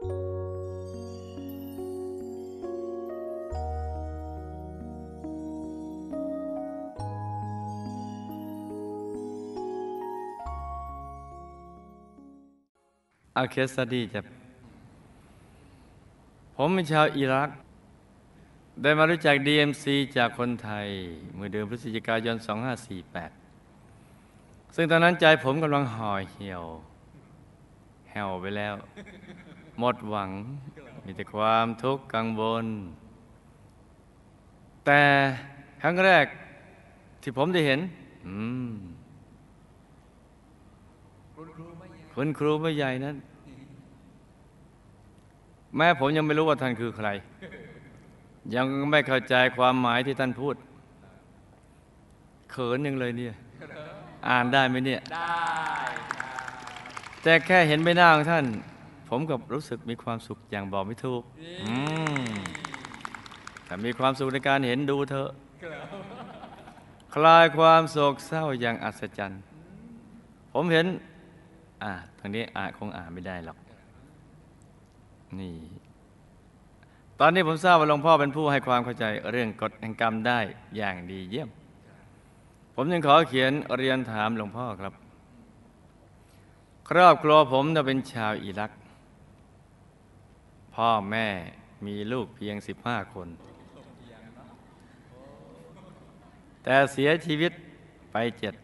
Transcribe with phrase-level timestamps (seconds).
[0.00, 14.20] อาเคสดีจะ
[16.56, 17.50] ผมเป็นชาวอิรัก
[18.82, 19.84] ได้มารู้จัก DMC
[20.16, 20.86] จากคนไทย
[21.34, 22.36] เมื่อเดือนพฤศจิกายน
[23.70, 26.64] 2548 ซึ่งตอนนั้นใจผมกำลังห่อเหี่ยว
[28.10, 28.74] แห่วไปแล้ว
[29.80, 30.30] หมดหวัง
[31.04, 32.66] มีแต่ความทุกข์กังวล
[34.86, 35.02] แต่
[35.82, 36.26] ครั้งแรก
[37.22, 37.80] ที่ผมได้เห็น
[38.26, 38.36] อื
[38.70, 38.72] ม
[41.34, 43.16] คุณครูไม่ใหญ่นั้น
[45.76, 47.08] แม้ผมยังไม่รู้ว่าท่านคือใคร
[48.54, 50.56] ยังไม่เข้าใจความหมายที่ท่านพูด
[52.50, 53.34] เขินยังเลยเนี่ย
[54.28, 55.34] อ่านได้ไหมเนี่ย ได้
[56.16, 58.44] ครับแต่แค่เห็นใบหน้าของท่าน
[59.10, 61.22] ผมกับรู้สึกมีความสุขอย่างบอกไม่ถูก
[61.62, 61.74] อื
[62.24, 62.30] ม
[63.64, 65.30] แต่มีความสุขในการเห็นดูเธอะ
[67.14, 69.40] คลายความโศกเศร้าอย่างอัศจรรย์
[70.52, 70.86] ผมเห็น
[71.82, 73.58] อ่าทางนี้อ่านคงอ่านไม่ได้หรอก
[75.38, 75.54] นี่
[77.20, 80.38] ตอนนี้ผมทราบว่าหลวงพ่อเป็นผู้ให้ความเข้าใจเรื่องกฎแห่งกรรมได้
[80.76, 81.48] อย่างดีเยี่ยม
[82.74, 84.92] ผมจึงขอเขียนเรียนถามหลวงพ่อครับ
[86.88, 88.70] ครอบครัวผมจะเป็นชาวอิรัก
[90.74, 91.28] พ่อแม่
[91.86, 93.28] มีลูกเพียงสิบห้าคน
[96.62, 97.52] แต่เสียชีวิต
[98.12, 98.54] ไปเจ็ด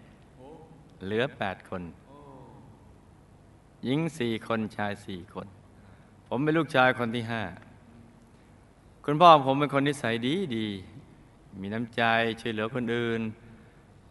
[1.04, 1.82] เหลือแปดคน
[3.84, 5.46] หญิงสี่คนชายสี่คน
[6.28, 7.42] ผมเป็นลูกชายคนที่ห้า
[9.04, 10.66] คุณพ่อผมเป็นคนนิสัยดีดี
[11.60, 12.02] มีน้ำใจ
[12.40, 13.20] ช่วยเหลือคนอื่น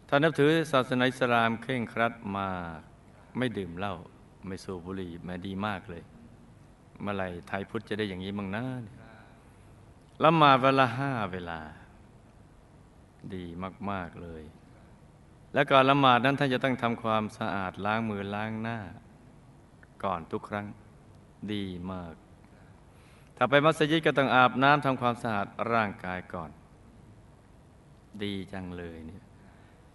[0.08, 2.80] ท่านนับถือศาสนาอิสลามเคร่งครัดมาก
[3.38, 3.94] ไม่ดื่มเหล้า
[4.46, 6.02] ไม่สูบบุหรี่มาดีมากเลย
[7.02, 8.64] เมื่อไหร่ไทยพุทธจะได้อย่างนี้มั้งนะ
[10.24, 11.60] ละหมาดเวลาห้าเวลา
[13.34, 13.44] ดี
[13.90, 14.42] มาก ๆ เลย
[15.52, 18.78] และก่อนละหมาดนั้นท่านจะต้องทำความสะอาดล้างมือล้างหน้า
[20.04, 20.66] ก่อนทุกครั้ง
[21.52, 22.14] ดีมาก
[23.36, 26.50] ถ้าไปมัสยิดก็ต้องอาบน้ำทำความสะอาดร่างกายก่อน
[28.22, 29.22] ดีจังเลยเนี่ย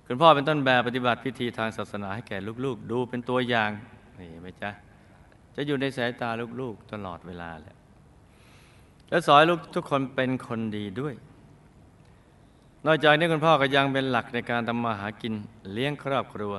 [0.06, 3.72] คุณพ่อเป็นต้นแบบปฏิบัติพิธีทางศาสนาให้แก่ลูกๆ ดูเป็นตัวอย่าง
[4.20, 4.72] นี่ไหมจ๊ะ
[5.56, 6.30] จะอยู่ในสายตา
[6.62, 7.78] ลูกๆตลอดเวลาแหละ
[9.10, 11.14] และสอนลูกทุกคนเป็นคนดีด้วย
[12.86, 15.34] นอกจากนี้คุณพ่อก็ยังเป็นหลักในการทำมาหากิน
[15.74, 16.54] เลี้ยงครอบครัว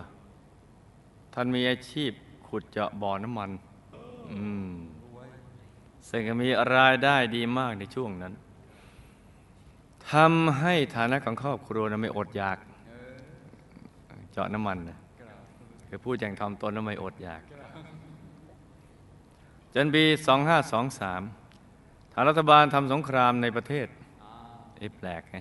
[1.35, 2.13] ท่านมีอาชีพ
[2.47, 3.51] ขุดเจาะบ่อน้ำมัน
[4.33, 4.73] อืม
[6.09, 8.33] ซึ่งก็มีรายได้ดีมากในช่วงนั้น
[10.11, 12.59] ทำให้ฐานะของครอบครัวนะไม่อดอยาก
[14.33, 14.99] เจาะน้ำมันนะ
[15.89, 17.43] คือพูดอย่างทำตนแล้วไม่อดอยาก
[19.75, 20.05] จนปี
[20.89, 23.87] 2523 ทางรัฐบาลทำสงครามในประเทศ
[24.79, 25.39] เอ้แปลกไง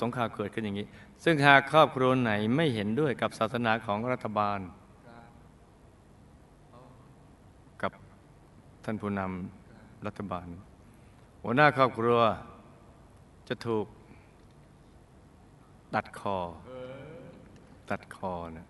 [0.00, 0.86] สงครามเกิดขึ้นอย่างนี้
[1.24, 4.58] ซึ่งหากครอบครัวไหนไม่เห็นด้วยกับศาสนาของรัฐบาล
[7.82, 7.92] กับ
[8.84, 10.46] ท่านผู้นำรัฐบาล
[11.42, 12.20] หัวหน้าครอบครัว
[13.48, 13.86] จะถูก
[15.94, 16.38] ตัดคอ
[17.90, 18.66] ตัดคอนะ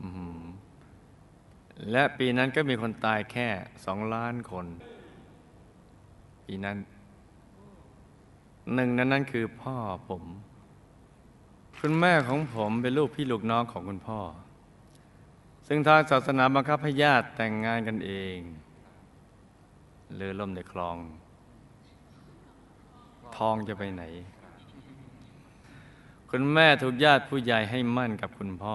[0.00, 0.42] อื้อหือ
[1.90, 3.48] และปีนั้นก็มีคนตายแค่
[3.84, 4.66] สองล้านคน
[6.46, 6.76] ปีนั้น
[8.74, 9.76] หนึ่งนั้นนั่นคือพ่อ
[10.08, 10.22] ผม
[11.78, 14.20] คุณแม่ของผมเป็นลูกพี่ลูกน้องของคุณพ่อ
[15.66, 18.38] ซึ่งทางศาสนาบังคับให้ญาติแต่งงานกันเอง
[20.16, 20.96] เรือล่มในคลอง
[23.36, 24.04] ทองจะไปไหน
[26.30, 28.74] คุณแม่ถูกญาติผู้ใหญ่ให้มั่นกับคุณพ่อ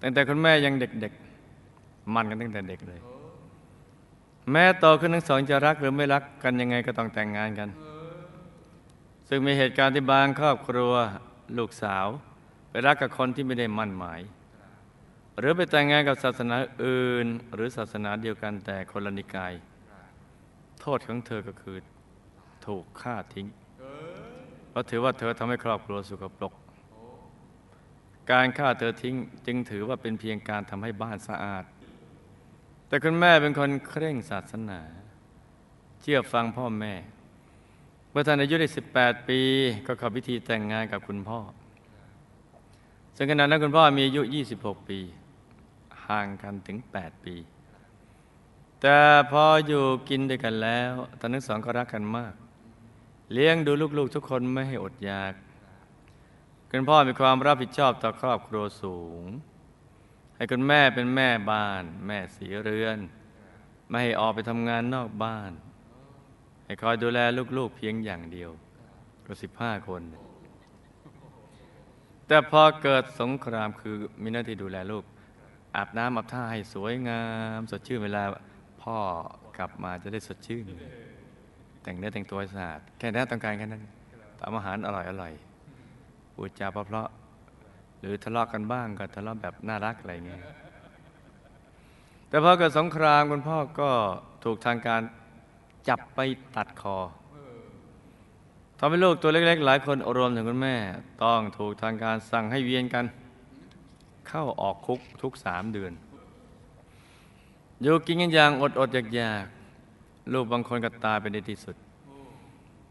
[0.00, 1.27] ตั้งแต่คุณแม่ยังเด็กๆ
[2.14, 3.00] มั่นกันตั้งแต่เด็กเลย
[4.52, 7.68] แม่โตขึ้นทั้งสองจะรักหรือไม่รักกันยังไงก็ต้องแต่งงานกัน
[9.28, 10.92] ซึ่งมีเหตุการณ์ที่บางครอบครัว
[11.58, 12.06] ลูกสาว
[12.70, 14.20] ไปรักกับคนที่ไม่ได้มั่นหมาย
[15.38, 19.52] หรือไปแต่งงานกับศาสนาอื่น หรือศาสนาเดียวกันแต่คนละนิกาย
[20.80, 21.76] โทษของเธอก็คือ
[22.66, 23.46] ถูกฆ่าทิ้ง
[24.70, 26.52] เพราะถือว่าเธอทำให้ครอบครัวสุขปรก
[28.30, 29.14] การฆ่าเธอทิ้ง
[29.46, 31.64] จึงถือว่าเป็นเพียงการทำให้บ้านสะอาด
[32.88, 34.80] แต่คุณแม่เป็นคนเคร่งศาสนา
[36.00, 36.94] เชื่อฟังพ่อแม่
[38.10, 38.68] เมื่อท่านอายุได้
[38.98, 39.40] 18 ปี
[39.86, 41.40] ก็เข้าพิธีแต่งงานกับคุณพ่อ
[43.16, 44.22] ซึ่งขณะนั้นคุณพ่อมีอายุ
[44.54, 44.98] 26 ปี
[46.06, 47.36] ห่างกันถึง 8 ปี
[48.80, 48.98] แต่
[49.30, 52.34] พออยู่กินด้วยกันแล้วท่านทั้งสองก็รักกันมาก
[53.32, 55.32] เลี้ยงดูลูกๆทุกคนไม่ให้อดอยาก
[56.70, 59.24] คุณพ่อมีความรับผิดชอบต่อครอบครัวสูง
[60.38, 62.98] ให้คุณแม่เป็นแม่บ้าน แม่สีเรือน
[63.88, 65.52] ไม่ให้ออกไปทำงานนอกบ้าน
[66.64, 67.18] ให้คอยดูแล
[67.58, 68.50] ลูกๆเพียงอย่างเดียว
[69.26, 70.02] ก็สิบห้าคน
[72.26, 75.04] แต่พอเกิดสงครามคือมีหน้าที่ดูแลลูก
[75.76, 77.22] อาบน้ำอาบท่าให้สวยงา
[77.58, 78.22] ม สดชื่นเวลา
[78.82, 78.96] พ่อ
[79.58, 80.64] กลับมาจะได้สดชื่น
[81.82, 83.82] แต่งเนื้อแต่งตัวสะอาด แค่นั้นต้องการแค่นั้น
[84.40, 85.32] ทำอาหารอร่อยอร่อย
[86.32, 87.08] พูดจาเพราะ
[88.00, 90.42] หรือทะเลาะกันบ้างก็ทะเลาะแบบน่ารักอะไรเงี้ย
[92.28, 93.90] แต่พอเกิดสงครามคุณพ่อก็
[94.44, 95.00] ถูกทางการ
[95.88, 96.20] จับไป
[96.56, 96.96] ตัดคอ
[98.78, 100.76] ทำให้ลูกตัวเล็ก ๆ หลายคนรวมถึงคุณแม่
[101.24, 103.04] ต้องถูกทางการสั่งให้เวียนกัน
[104.28, 105.92] เข้าออกคุกทุกสามเดือน
[107.82, 111.76] อยู่กินกันอย่างอดอดๆอยากๆลูกบางคนก็ตายไปในที่สุด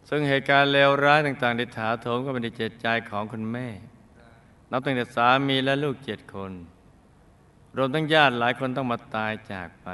[0.09, 3.67] ซึ่งเหตุการณ์เลวร้ายต่างๆในถาโถมก็เป็นในเจตใจของคุณแม่
[4.71, 6.51] นับตั้งแต่สามีและลูกเจ็ดคน
[7.77, 9.89] รวมทั้งญาติหลายคนต้องมาตายจากไป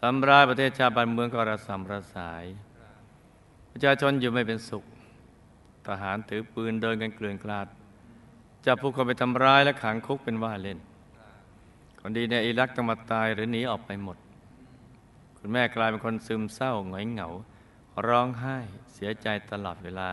[0.00, 2.44] สำราญประเทศชาติบ้านเมืองก็ระสำระสาย
[3.70, 4.84] ประชาชนอยู่ไม่เป็นสุข
[5.86, 7.66] ทหารถือปืนเดินกันเกลื่อนกลาด
[8.66, 10.78] จับผู้คนไปทำร้ายและขังคุกเป็นว่าเล่น
[12.00, 14.16] คนดีในอิรักต้องมาตายหรือหนีออกไปหมด
[15.38, 17.28] คุณแม่กลายเป็นคนซึมเศร้าหงอยเหงา
[18.06, 18.56] ร้องไห้
[18.94, 20.10] เสียใจตลอดเวลา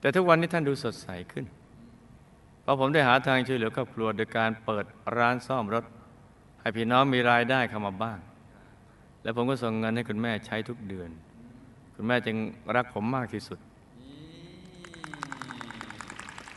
[0.00, 1.44] แต่ทุกวันนี้ท่านดูสดใสขึ้น
[2.68, 4.84] ราะผมได้หาทางช่วยเหลือครอบครัวโดยการเปิด
[5.16, 5.84] ร้านซ่อมรถ
[6.60, 8.18] ให้พี่น้องมีรายได้เข้ามาบ้าง
[9.22, 11.10] และผมก็ส่งเงินให้คุณแม่ใช้ทุกเดือน
[11.94, 12.36] คุณแม่จึง
[12.76, 13.58] รักผมมากที่สุด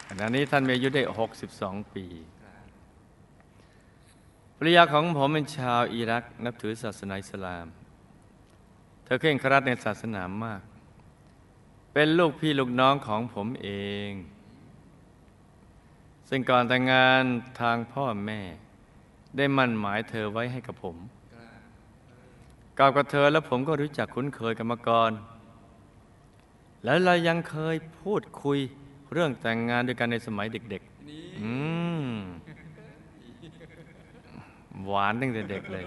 [0.08, 1.04] ขณะนี้ท่านมีอายุได้
[1.48, 2.06] 62 ปี
[4.58, 7.66] ภรรยาของผมเป็นชาวอิรักนับถือศาสนาอิสลาม
[9.04, 10.62] เธอเคร่งครัดในศาสนามาก
[11.94, 13.70] เป็นลูกพี่ลูกน้องของผมเอ
[14.10, 14.12] ง
[16.34, 17.24] ซึ่งก่อนแต่งงาน
[17.62, 18.40] ทางพ่อแม่
[19.38, 20.96] ได้มั่นหมายเธอไว้ให้กับผม
[22.78, 25.12] กับกับเธอแล้วผมก็รู้จักคุ้นเคยกันมาก่อน
[26.84, 28.60] แล้วเรายังเคยพูดคุย
[29.12, 31.52] เรื่องแต่งงานด้วยกันในสมัยเด็กๆอื
[32.04, 32.06] ม
[34.86, 35.86] หวานตั้งแต่เด็กเลย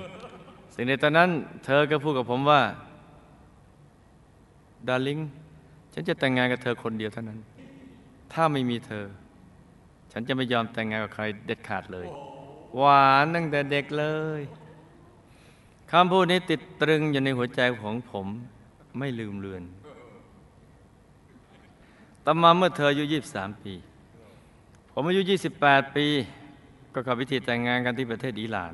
[0.75, 1.31] สิ่งในตอนนั้น
[1.65, 2.61] เธอก็พูดกับผมว่า
[4.89, 5.19] ดาริง
[5.93, 7.39] ฉันจะแต่งงานกับเธอคนเดียวเท่านั้น
[8.33, 9.07] ถ้าไม่มีเธอ
[10.17, 12.09] ฉันจะไม่ยอมแต่งงานกับใครเด็ดขาดเลย
[12.77, 14.07] หวานตั้งแต่เด็กเล
[14.39, 14.41] ย
[15.91, 18.27] คำพูดนี้ติดตรึงอยู่ในหัวใจของผม
[18.99, 19.63] ไม่ลืมเลือน
[22.25, 23.75] ต่อมาเมื่อเธออายุ 23 ปี
[24.93, 25.23] ผมอายุ
[25.59, 26.07] 28 ปี
[26.93, 28.73] ก็เข้าพิธีแต่งงานกันที่ประเทศอิหร่าน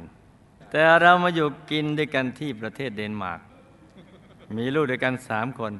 [0.70, 3.40] แต่เรามาอยู่กินด้วยกันที่ประเทศเดนมาร์ก
[4.56, 5.72] มีลูกด้วยกันสามคน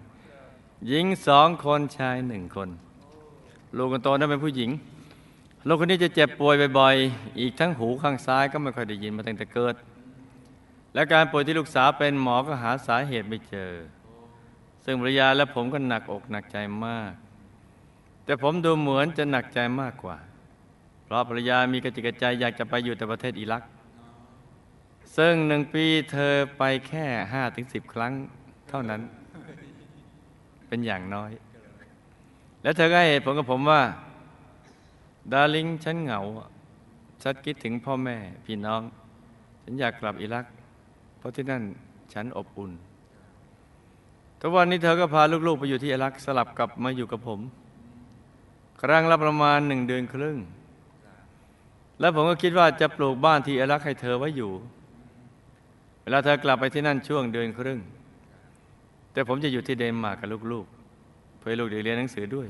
[0.89, 2.69] หญิงสองคนชายหนึ่งคน
[3.77, 4.71] ลูกคนโตนั้นเป็นผู้หญิง
[5.67, 9.75] ลูกคนนี้จะเจ็บป่วยบ่อยๆ อีกทั้งหูข้างซ้ายก็ไม่ค่อยได้ยินมาตั้งแต่เกิด
[10.95, 13.73] และการป่วยที่ลูกสาวเป็นหมอก็หาสาเหตุไม่เจอ
[14.85, 17.13] ซึ่งภรรยาและผมก็หนักอกหนักใจมาก
[18.25, 20.17] แต่ผมดูเหมือนจะหนักใจมากกว่า
[21.05, 23.63] เพราะภรรยามีกระจิกกระใจอยากจะไปอยู่แต่ประเทศอิรัก
[25.17, 28.13] ซึ่งหนึ่งปีเธอไปแค่ห้าถึงสิบครั้ง
[28.69, 29.01] เท่านั้น
[30.69, 31.31] เป็นอย่างน้อย
[32.63, 33.83] แล้วเธอก็ให้เหตุผลกับผมว่า
[35.33, 36.21] ดาริงฉันเหงา
[37.23, 38.83] ฉันคิดถึงพ่อแม่พี่น้อง
[39.63, 40.45] ฉันอยากกลับอิรัก
[41.19, 41.63] เพราะที่นั่น
[42.13, 42.73] ฉันอบอุ่น
[44.41, 47.41] ทุกวันนี้เธอก็พาลูกๆไปอยู่ที่อิรักสลับกลับมาอยู่กับผม
[48.83, 50.37] ครั้งละประมาณหนึ่งเดือนครึ่ง
[52.01, 54.53] แล้วผมก็คิดว่าจะปลูกบ้านที่อิรักให้เธอไว้อยู่
[56.03, 57.79] เวลาเธอกลับไปที่นั่นช่วงเดือนครึ่ง
[59.13, 62.49] แต่ผมจะอยู่ที่เดนมาร์กกับลูกๆ เพื่อลูกได้เรียนหนังสือด้วย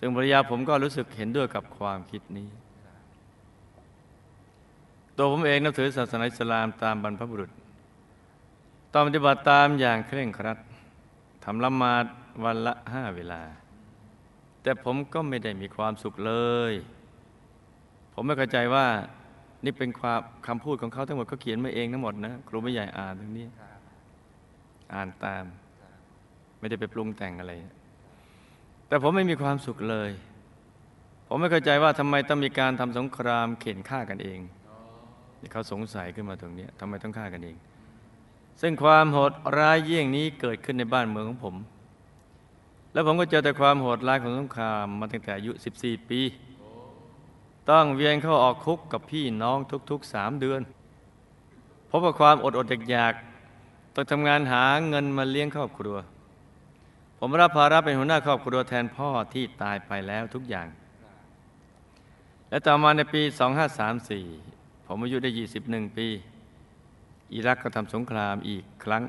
[0.00, 2.48] ซึ่งภรรยาผมก็รู้สึกเห็นด้วยกับความคิดนี้
[5.16, 7.50] ตัวผมเองนับถือศาสนาอิสลามตามบรรพบุรุษ
[8.92, 10.58] ต้องปฏิบัติตามอย่างเคร่งครัด
[11.44, 12.04] ทำละหมาด
[12.44, 13.42] วันละห้าเวลา
[14.62, 16.32] แต่ผมก็ไม่ได้มีความสุขเล
[16.70, 16.72] ย
[18.12, 18.86] ผมไม่เข้าใจว่า
[19.64, 23.46] นี่เป็นความคำพูดของเขาทั้งหมดเขาเขียนมาเองทั้งหมดนะครูไม่ใหญ่อ่านตรงนี้
[24.94, 25.44] อ่านตาม
[26.58, 27.52] ไม่ได้ไปปรุงแต่งอะไร
[28.90, 30.10] แต่ผมไม่มีความสุขเลย
[31.28, 34.40] ผมไม่เข้าใจว่าทำไมต้องมีการทำสงครามเข็นฆ่ากันเอง
[35.38, 37.56] ที่เขาสงสัยขึ้นมาตรงนี้ทำไมต้องฆ่ากันเอง
[38.60, 41.56] ซึ่งความโหดร้ายเยี่ยงนี้เกิดขึ้นในบ้านเมืองของผม
[42.92, 46.20] แล้วผมก็เจอแต่ความโหดร้ายของสงครามมาตั้งแต่อายุ 14 ปี
[47.70, 49.58] ต้องเวียนเข้าออกคุกกับพี่น้อง
[49.90, 50.60] ทุกๆสามเดือน
[51.90, 55.96] พบกับความอดอดอยากๆต้องทำงานหาเงินมาเลี้ยงครอบครัว
[57.22, 60.68] ผมรับภาระเป็นหัวหน้าครอบครัวแทนพ่อที่ตายไปแล้วทุกอย่าง
[62.50, 63.22] และต่อมาในปี
[64.04, 65.30] 2534 ผมอายุได้
[65.62, 66.08] 21 ปี
[67.34, 69.02] อิรักก็ทำสงครามอีกครั้ง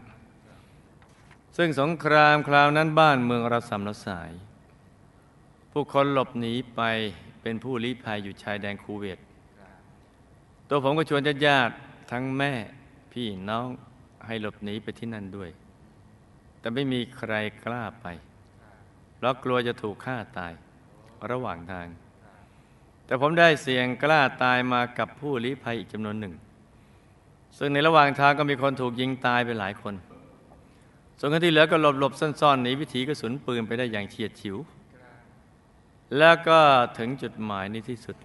[1.58, 4.32] ซึ่งสงครามคราวนั้นบ้านเมืองเระสำระสาย
[5.72, 6.82] ผู้คนหลบหนีไป
[7.42, 9.20] เป็นผู้ลี้ภัยอยู่ชายแดนคูเวต
[10.70, 11.74] ตัวผมก็ชวนญาติ
[12.12, 12.52] ทั้งแม่
[13.14, 13.68] พี่น้อง
[14.26, 15.50] ให้หลบหนีไปที่นั่นด้วย
[16.62, 17.34] แต่ไม่มีใคร
[17.66, 18.06] กล้าไป
[19.16, 20.54] เพราะกลัวจะถูกฆ่าตาย
[21.32, 21.88] ระหว่างทาง
[23.06, 26.34] แต่ผมได้เสี่ยงกล้าตายมากับผู้ลี้ภัยอีกจำนวนหนึ่ง
[27.58, 29.96] ซึ่งในระหว่างทางก็มีคนถูกยิงตายไปหลายคน
[31.20, 34.58] ส่วนคนที่เหลือก็หลบหลบๆซ่อนๆหนีวิถีกระสุนปืนไปได้อย่างเฉียดฉิว
[36.18, 36.60] แล้วก็
[36.98, 38.18] ถึงจุดหมายในที่สุด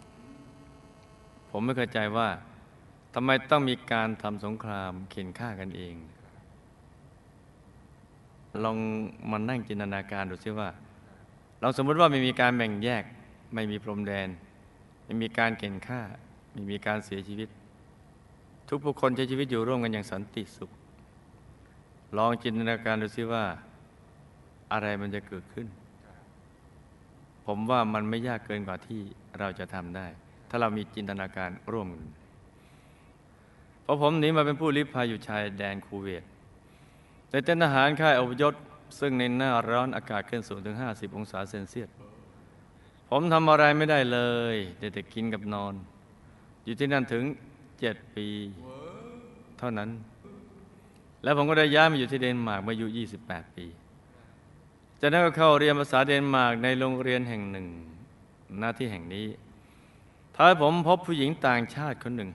[1.51, 2.29] ผมไม่เข้าใจว่า
[3.15, 5.95] ทำไมต้องมีการทำสงครามเข็นฆ่ากันเอง
[8.65, 8.77] ลอง
[9.31, 10.69] มานั่งจินตนาการดูซิว่า
[11.61, 13.05] เราสมมติว่าไม่มีการแบ่งแยก
[13.55, 14.29] ไม่มีพรมแดน
[15.05, 16.01] ไม่มีการเข็นฆ่า
[16.53, 17.49] ไม่มีการเสียชีวิต
[18.69, 20.71] ทุกผู้คนใช้ชีวิตอยู่ร่วมกันอย่างสันติสุข
[22.17, 23.45] ลองจินตนาการดูซิว่า
[24.73, 25.67] อะไรมันจะเกิดขึ้น
[27.47, 29.01] ผมว่ามันไม่ยากเกินกว่าที่
[29.39, 30.07] เราจะทำได้
[30.49, 32.11] ถ้าเรามีจินตนาการร่วมกัน
[33.83, 36.25] เพราะผมหนีมาเป็นผู้ลี้ภัยอยู่ชายแดนคูเวต
[37.31, 38.55] ในเต้นทหารค่ายอพยพ
[38.99, 41.89] ซึ่งในหน้าร้อนอากาศขึ้นสูงถึง 50 องศาเซนเซียส
[43.11, 44.19] ผมทำอะไรไม่ได้เล
[44.55, 45.75] ยได้แต่กินกับนอน
[46.65, 47.25] อยู่ที่นั่นถึง
[47.81, 48.27] เจ็ดปี
[49.59, 49.91] เท่านั้น
[51.23, 52.87] แล้วผมก็ได้ย้ายมาอยู่ที่เดนมาร์กเมื่ออายุ
[53.23, 53.67] 28 ปี
[55.01, 57.67] จากนั้นก็เข้าเรียนภาษาเดนมาร์กในโรงเรียนแห่งหนึ่ง
[58.61, 59.27] หน้าที่แห่งนี้
[60.37, 62.31] ท้ายผมพบผู้หญิงต่างชาติคนหนึ่ง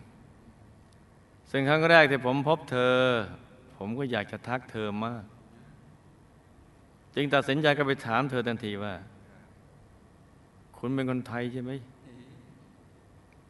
[1.52, 3.00] ซึ่งครั้งแรกที่ผมพบเธอ
[3.84, 5.24] ผมก็อยากจะทักเธอมาก
[7.16, 8.94] จึงตัดสินใจก็ไปถามเธอทันทีว่า
[10.78, 11.72] คุณเป็นคนไทยใช่ไหม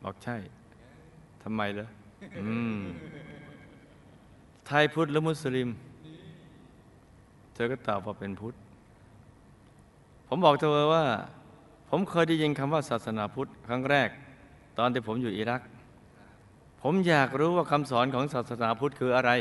[0.03, 0.35] บอกใช่
[1.43, 1.87] ทำไมเหรอ
[2.37, 2.77] อืม
[4.67, 5.69] ไทยพุทธหรือมุสลิม
[7.53, 8.53] เธอก็ตอบว่าเป็นพุทธ
[10.27, 11.05] ผมบอกเธอว่า
[11.89, 14.09] ผมเคยได้ยินคำว่าศาสนาพุทธครั้งแรก
[14.77, 15.61] ตอนที่ผมอยู่อิรัก
[16.81, 19.33] ผมอยากรู้ว่าคำสอนของศาสนาพุทธคืออะไร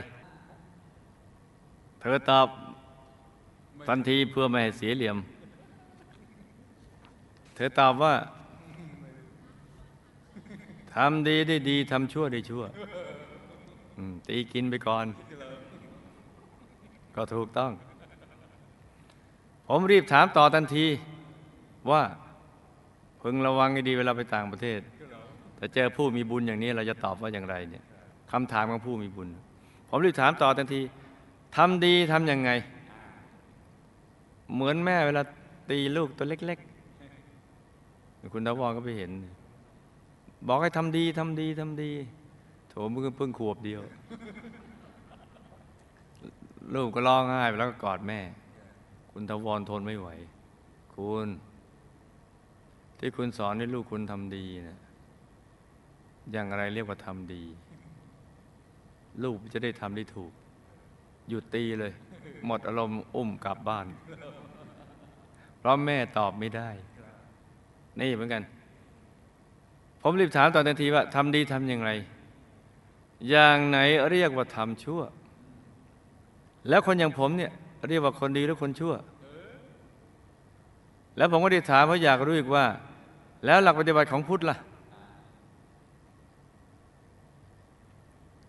[2.00, 2.48] เธอตอบ
[3.88, 5.16] ทันทีเพื่อไม่ให้เสียเหลี่ยม
[7.54, 8.14] เธอตอบว่า
[10.94, 12.64] ทำดีได้ดีทำชั่วได้ชั่ว
[14.28, 15.06] ตีกินไปก่อน
[17.16, 17.72] ก็ถูกต้อง
[19.66, 20.86] ผมรีบถามต่อทันที
[21.90, 22.02] ว่า
[23.22, 24.80] พึงระวังให้ดีเวลาไปต่างประเทศ
[25.56, 27.84] แต่เจอผู้มีบุญอย่างนี้เราจะตอบว่าอย่างไรเนี่ย
[28.32, 29.28] คำถามของผู้มีบุญ
[29.88, 30.80] ผมรีบถามต่อทันที
[31.56, 32.50] ทำดีทำยังไง
[34.54, 35.22] เหมือนแม่เวลา
[35.70, 36.58] ตีลูกตัวเล็ก
[37.46, 39.10] ๆ คุณทวรก็ไปเห็น
[40.48, 41.90] บอกให้ทำดีทำดีทำดี
[42.68, 43.80] โถมึงเพิ่งขวบเดียว
[46.74, 48.20] ลูกก็ร้องไห้ไปแล้วก็กอดแม่
[49.12, 50.08] คุณทวรทนไม่ไหว
[50.94, 51.28] คุณ
[52.98, 54.78] ที่คุณสอนให้ลูกคุณทำดีนะ
[56.32, 57.42] อย่างไรเรียกว่าทำดี
[59.22, 60.32] ลูกจะได้ทำได้ถูก
[61.30, 61.92] หยุดตีเลย
[62.46, 63.86] หมดอารมณ์อุ้มกลับบ้าน
[65.58, 66.70] เพราะแม่ตอบไม่ได้
[68.00, 68.42] นี่เหมือนกัน
[70.02, 71.90] ผมรีบถามตอนทันทีว่าทำดีทำอย่างไร
[73.30, 73.78] อย่างไหน
[74.10, 75.00] เรียกว่าทำชั่ว
[76.68, 77.52] แล้วคนอย่างผมเนี่ย
[77.88, 78.94] เรียกว่าคนดีหรือคนชั่ว
[81.16, 82.64] แล้วผมก็ได้ถามเพราะอยากรู้อีกว่า
[83.44, 84.56] แล้วหลักปฏิบัติของพุทธล่ะ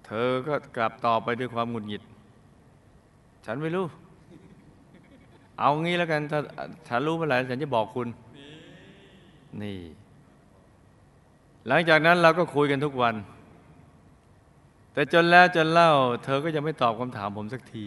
[0.06, 2.02] เธอก็กลับต่อบไปด้วยความหงุดหงิด
[3.46, 3.86] ฉันไม่รู้
[5.60, 6.40] เอางี้แล้วกันถ้า
[6.88, 8.08] ฉันรู้เมื่อไหร่ฉันจะบอกคุณ
[9.62, 9.78] นี่
[11.68, 13.16] หลังจากนั้นเราก็คุยกันทุกวัน
[14.94, 15.92] แต่จนแล้วจนเล่า
[16.24, 17.86] เธอก็ยังไม่ตอบคำถามผมสักที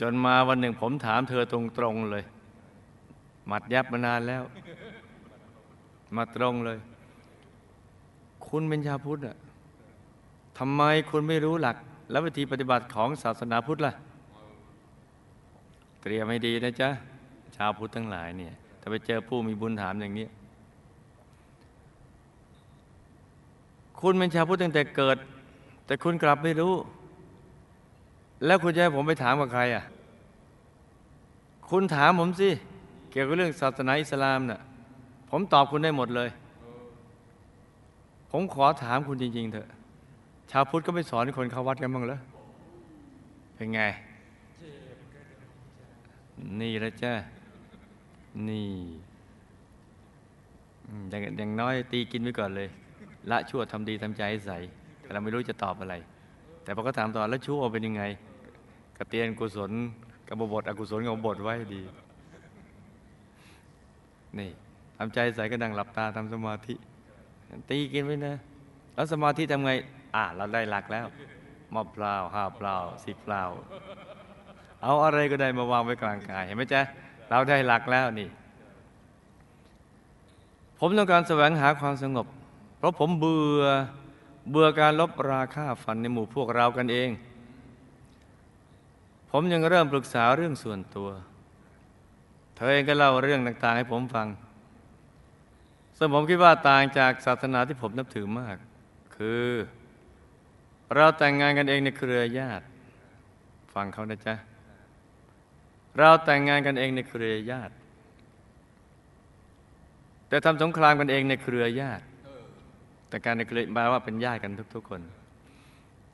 [0.00, 2.24] จนมาวันหนึ่งผมถามเธอตรงๆเลย
[3.46, 4.42] หมัดยับมานานแล้ว
[6.16, 6.78] มาตรงเลย
[8.46, 9.36] คุณเป็นชาวพุทธอะ
[10.58, 11.76] ทำไมคุณไม่รู้หลัก
[12.10, 13.92] และวิธีปฏิบัติของศาสนาพุทธล่ะ
[16.02, 16.88] เตรียมให้ดีนะจ๊ะ
[17.56, 20.26] ชาวพุทธทั้งหลายเนี่ย ถ้าไปเจอผู้มีบุญถามอย่างนี้
[24.00, 25.16] คุณเป็นชาวพุทธตั้งแต่เกิด
[25.86, 26.74] แต่คุณกลับไม่รู้
[28.46, 29.84] แล้วคุณจะให้ผมไปถามกับใครอะ
[31.70, 32.50] คุณถามผมสิ
[33.10, 34.60] เกี่ยวกับเรื่องศาสนาอิสลามน่ะ
[35.30, 36.30] ผมตอบคุณได้หมดเลย
[38.30, 39.68] ผมขอถามคุณจริง ๆ เถอะ
[40.50, 42.18] ชาวพุทธก็ไม่สอนคนเข้าวัดกันบ้างเหรอ
[43.54, 43.80] เป็นไง
[46.60, 47.12] นี่แล้วจ้า
[48.48, 48.68] นี่
[51.10, 52.68] อย่างอย่างน้อยตีกินไว้ก่อนเลย
[53.30, 54.52] ละชั่วทำดีทำใจให้ใส
[55.12, 55.94] เราไม่รู้จะตอบอะไร
[56.62, 58.02] แต่พอเขาถามต่อแล้วชั่วเป็นยังไง
[58.96, 59.70] กระเตียนกุศล
[60.28, 61.82] กับบทอกุศลกับบทไว้ดี
[64.38, 64.50] นี่
[64.96, 66.74] ทำใจใส่ก็นั่งหลับตาทำสมาธิ
[67.70, 68.34] ตีกินไว้นะ
[68.94, 69.70] แล้วสมาธิทำไง
[70.14, 71.06] อะเราได้หลักแล้ว
[71.74, 72.76] มอบเปล่าห้าเปล่า
[73.06, 73.42] สิบเปล่า
[74.82, 76.80] เอาอะไรก็ได้มาวางไว้กลางกายเห็นไหมจ๊ะ
[77.30, 78.28] เราได้หลักแล้วนี่
[80.78, 82.26] ผมต้องการแสวงหาความสงบ
[82.78, 83.62] เพราะผมเบื่อ
[84.50, 87.10] เบื่อการลบราค่าฟันในหมู่พวกเรากันเอง
[89.30, 91.08] ผมยังเริ่มปรึกษาเรื่องส่วนตัว
[92.54, 94.26] เธอเองก็เล่าเรื่องต่างๆให้ผมฟัง
[95.98, 98.56] ซึ่งผมคิดว่าต่างจากศาสนาที่ผมนับถือมาก
[99.16, 99.46] คือ
[100.94, 102.64] เราแต่งงานกันเองในเครือญาติ
[103.74, 104.34] ฟังเขานะจ๊ะ
[105.98, 107.74] เราแต่งงานกันเองในเครือญาติ
[110.28, 112.04] แต่ทำสงครามกันเองในเครือญาติ
[113.08, 115.02] แต่การในเครือแปลว่าเป็นญาติกันทุก ๆคน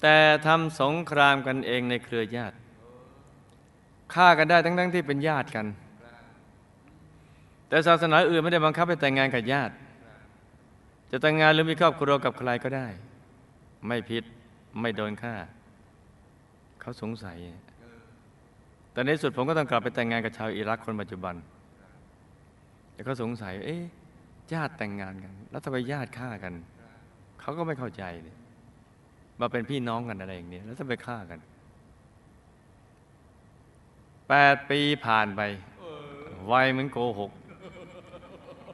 [0.02, 0.16] แต่
[0.46, 2.56] ทำสงครามกันเองในเครือญาติ
[4.14, 5.66] ฆ่ากันได้ทั้งๆที่เป็นญาติกัน
[7.68, 9.74] แต่ศาสนาอื่นไม่ได้บังคับให้แต่งงานกับญาติ
[11.10, 12.86] จะแต่งงานหรือมีครอบครัวกับใครก็ได้
[13.86, 14.24] ไม่ผิด
[14.80, 15.34] ไม่โดนฆ่า
[16.80, 17.36] เขาสงสัย
[18.92, 21.34] แต่ในที่สุดผมก็ต้องกลับไปแต่งงานกับชาวอิรักคนปัจจุบัน
[22.92, 23.82] แต่เขาสงสัย เอ๊ะ
[24.52, 26.54] ญาติแต่งงานกัน แล้วทำไมญาติฆ่ากัน
[27.40, 28.36] เขาก็ไม่เข้าใจเลย
[29.40, 31.38] มาเป็นพี่น้องกันอะไรอย่างนี้ แล้วทำไมฆ่ากัน
[34.28, 35.40] แปดปีผ่านไป
[36.46, 37.30] ไวเหมือนโกหก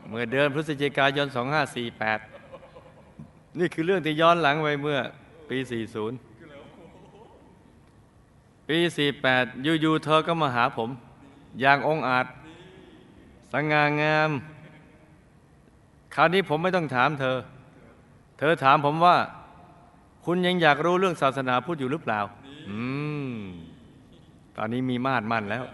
[0.08, 1.26] เมื่อเดือนพฤศจิกายน
[2.62, 4.98] 2548 นี่คือเรื่องที่ย้อนหลังไปเมื่อ
[5.52, 5.68] ปี 40
[8.68, 8.78] ปี
[9.20, 10.90] 48 อยู่ๆเธอก็มาหาผม
[11.60, 12.26] อย่างองอาจ
[13.52, 14.30] สง่างาม
[16.14, 17.36] คราวนี้ผมไม่ต้องถามเธอ
[18.38, 19.16] เธอถามผมว่า
[20.24, 22.20] คุณยังอยากรู้เรื่องศาสนาพูดอยู่หรือเปล่า
[22.68, 22.78] อื
[23.30, 23.32] ม
[24.56, 25.64] ตอนนี้มีมาดมั่นแล้ว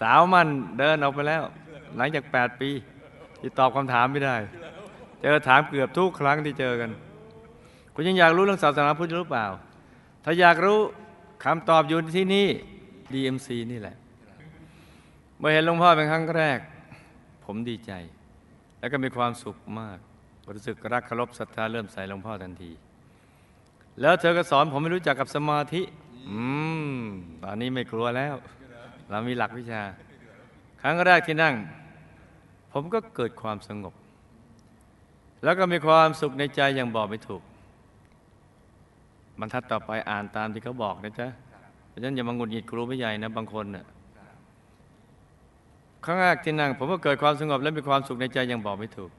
[0.00, 1.42] สาวมั่นเดินออกไปแล้ว
[1.96, 2.70] หลังจาก 8 ปี
[3.40, 4.36] ที่ตอบคำถามไม่ได้
[5.22, 6.90] เจอถามเกือบทุกครั้งที่เจอกัน
[7.94, 9.46] คุณยังอยากรู้เรื่องศาสนาพุทธหรือเปล่า
[10.24, 10.78] ถ้าอยากรู้
[11.44, 12.48] คำตอบอยู่ที่นี่
[13.12, 13.96] DMC นี่แหละ
[15.38, 16.58] เมื่อเห็นหลวงพ่อเป็นครั้งแรก
[17.44, 17.92] ผมดีใจ
[18.78, 19.98] แล้วก็มีความสุขมาก
[20.56, 22.70] รู้สึกรักเคารพศรัทธาเริ่มใส่หลวงพ่อทันที
[24.00, 25.82] แล้วเธอก็สอนผมไม่รู้จักกับสมาธิ
[26.28, 26.38] อื
[26.94, 27.00] ม
[27.42, 28.34] ตอนนี้ไม่กลัวแล้ว
[29.10, 29.82] เรามีหลักวิชา
[30.82, 31.54] ครั้งแรกที่นั่ง
[32.72, 33.94] ผมก็เกิดความสงบ
[35.44, 37.42] แล้วก็มีความสุขในใจอย่างบอกไม่ถูก
[39.40, 41.28] บรรทัดต่อไปอ่านตามที่เขาบอกนะจ๊ะ
[41.88, 43.84] เพราะฉะนั้นอย่ามางุดหงิดครูไม่ใหญ่นะ บางคนน่ะ
[46.04, 49.10] ครั้งแรกที่นั่ง ผมก็เกิดความสงบและมีความสุขในใจอย่างบอกไม่ถูก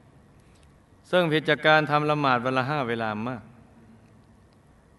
[1.10, 3.42] ซึ่งผิดจากการทำละหมาดวันละห้าเวลามาก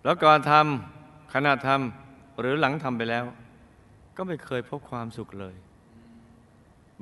[0.03, 3.25] แล้วก่อนทำขณะทำหรือหลังทำไปแล้ว
[4.17, 5.55] ก็ไม่เคยพบความสุขเลย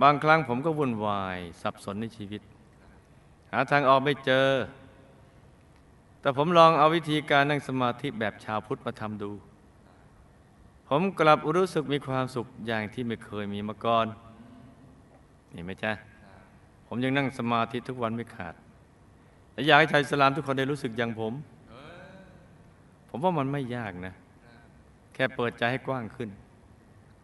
[0.02, 2.42] บางครั้งผมก็วุ่นวาย สับสนในชีวิต
[3.52, 4.48] หาทางออกไม่เจอ
[6.22, 9.32] แต่ผมลองเอาวิธีการนั่งสมาธิแบบชาวพุทธมาทำดู
[10.88, 14.06] ผมกลับรู้สึกมีความสุขอย่างที่ไม่เคยมีมาก่อน
[15.56, 15.92] นี่ไหมจ๊ะ
[16.88, 18.56] ผมยังนั่งสมาธิทุกวันไม่ขาด
[19.54, 21.34] และอยากให้ชาวอิสลามทุกคนได้รู้สึกอย่างผม
[23.10, 24.14] ผมว่ามันไม่ยากนะ
[25.14, 26.30] แค่เปิดใจให้กว้างขึ้น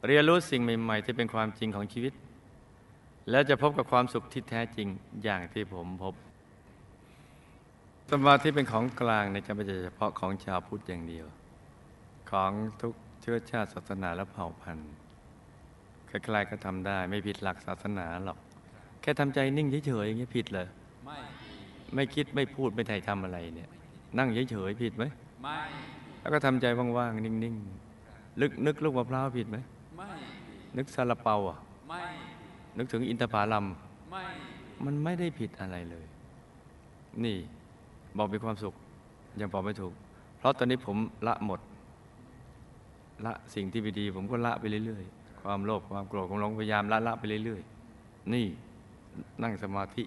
[0.05, 2.13] เรียนรู้สิ่งใหม่ๆ ที่เป็นความจริงของชีวิต
[3.29, 4.87] แล้วจะพบกับความสุขที่แท้จริง
[5.23, 6.13] อย่างที่ผมพบ
[8.11, 11.25] สมาธิเป็นของกลางในจำเป็นเฉพาะของชาวพุทธอย่างเดียว
[12.31, 14.91] ของทุกเชื้อชาติศาสนาและเผ่าพันธุ์
[16.07, 18.39] ใครๆก็ทำได้ไม่ผิดหลักศาสนาหรอก
[19.01, 20.67] แค่ทำใจนิ่งเฉยๆอย่างนี้ผิดเลย
[21.05, 21.17] ไม่
[21.95, 23.69] ไม่คิดไม่พูดไม่ถ่ายทำอะไรเนี่ย
[24.17, 25.03] นั่งเฉยๆผิดไหม
[25.43, 25.59] ไม่
[26.21, 26.65] แล้วก็ทำใจ
[26.97, 29.57] ว่างๆนิ่งๆลึกนึกลูกมะพร้าวผิดไหม
[29.97, 30.09] ไม่
[30.77, 31.57] นึกซาลาเปาอะ
[31.89, 32.03] ไม่
[32.77, 33.65] นึกถึงอินทผลัม
[34.11, 34.23] ไม่
[34.85, 36.05] มันไม่ได้ผิดอะไรเลย
[37.25, 37.37] นี่
[38.17, 38.73] บอกมีความสุข
[39.39, 39.93] ยังบอกไม่ถูก
[40.37, 41.59] เพราะตอนนี้ผมละหมด
[43.25, 48.45] ละสิ่งที่ไม่ดี ผมก็ละไปเรื่อยๆ ความโลภความโกรธความหลงพยายามละละไปเรื่อยๆ นี่
[49.43, 50.03] นั่งสมาธิ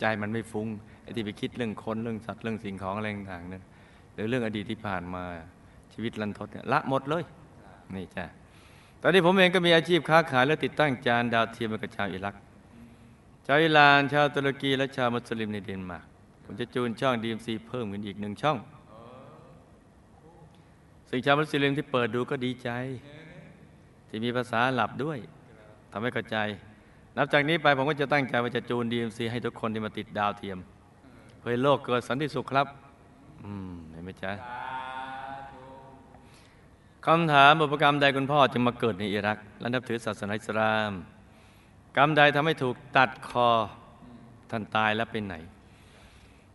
[0.00, 0.68] ใจมันไม่ฟุง้ง
[1.02, 3.62] ไอ้ที่ไปคิดเรื่องคนเรื่องสัตว์เรื่องสิ่งของอะไรต่างๆเนี่ย
[4.14, 5.22] หรือเรื่องอดีตที่ผ่านมา
[5.92, 7.24] ชีวิตลันทดเนี่ยละหมดเลย
[7.94, 8.24] นี่จ้ะ
[9.02, 12.34] ตอนนี้ผมเองก็มีอาชีพค้าขายและติดตั้งจานดาวเทียมให้กับชาวอิรัก
[13.46, 16.13] ชาวอิหร่านชาวตุรกีและชาวมุสลิมในเดนมาร์ก
[16.44, 18.58] ผมจะจูนช่อง DMC เพิ่มขึ้นอีกหนึ่งช่อง
[21.08, 22.70] ซึ่งชาวมุสลิมที่เปิดดูก็ดีใจ
[24.08, 25.18] ที่มีภาษาหลับด้วย
[25.92, 26.36] ทำให้เข้าใจ
[27.16, 30.58] นับจากนี้ไปผมก็จะตั้งใจว่าจะจูน DMC ให้ทุกคนที่มาติดดาวเทียม
[31.38, 32.66] เพื่อโลกเกิดสันติสุขครับ
[33.44, 34.32] อืมเห็นไหมจ๊ะ
[37.06, 40.92] คำถามบุพกรรมใดคุณพ่อจึงมาเกิดในอิรัก และนับถือศาสนาอิสลาม
[41.96, 43.48] กรรมใดทำให้ถูกตัดคอ
[44.50, 45.34] ท่านตายแล้วไปไหน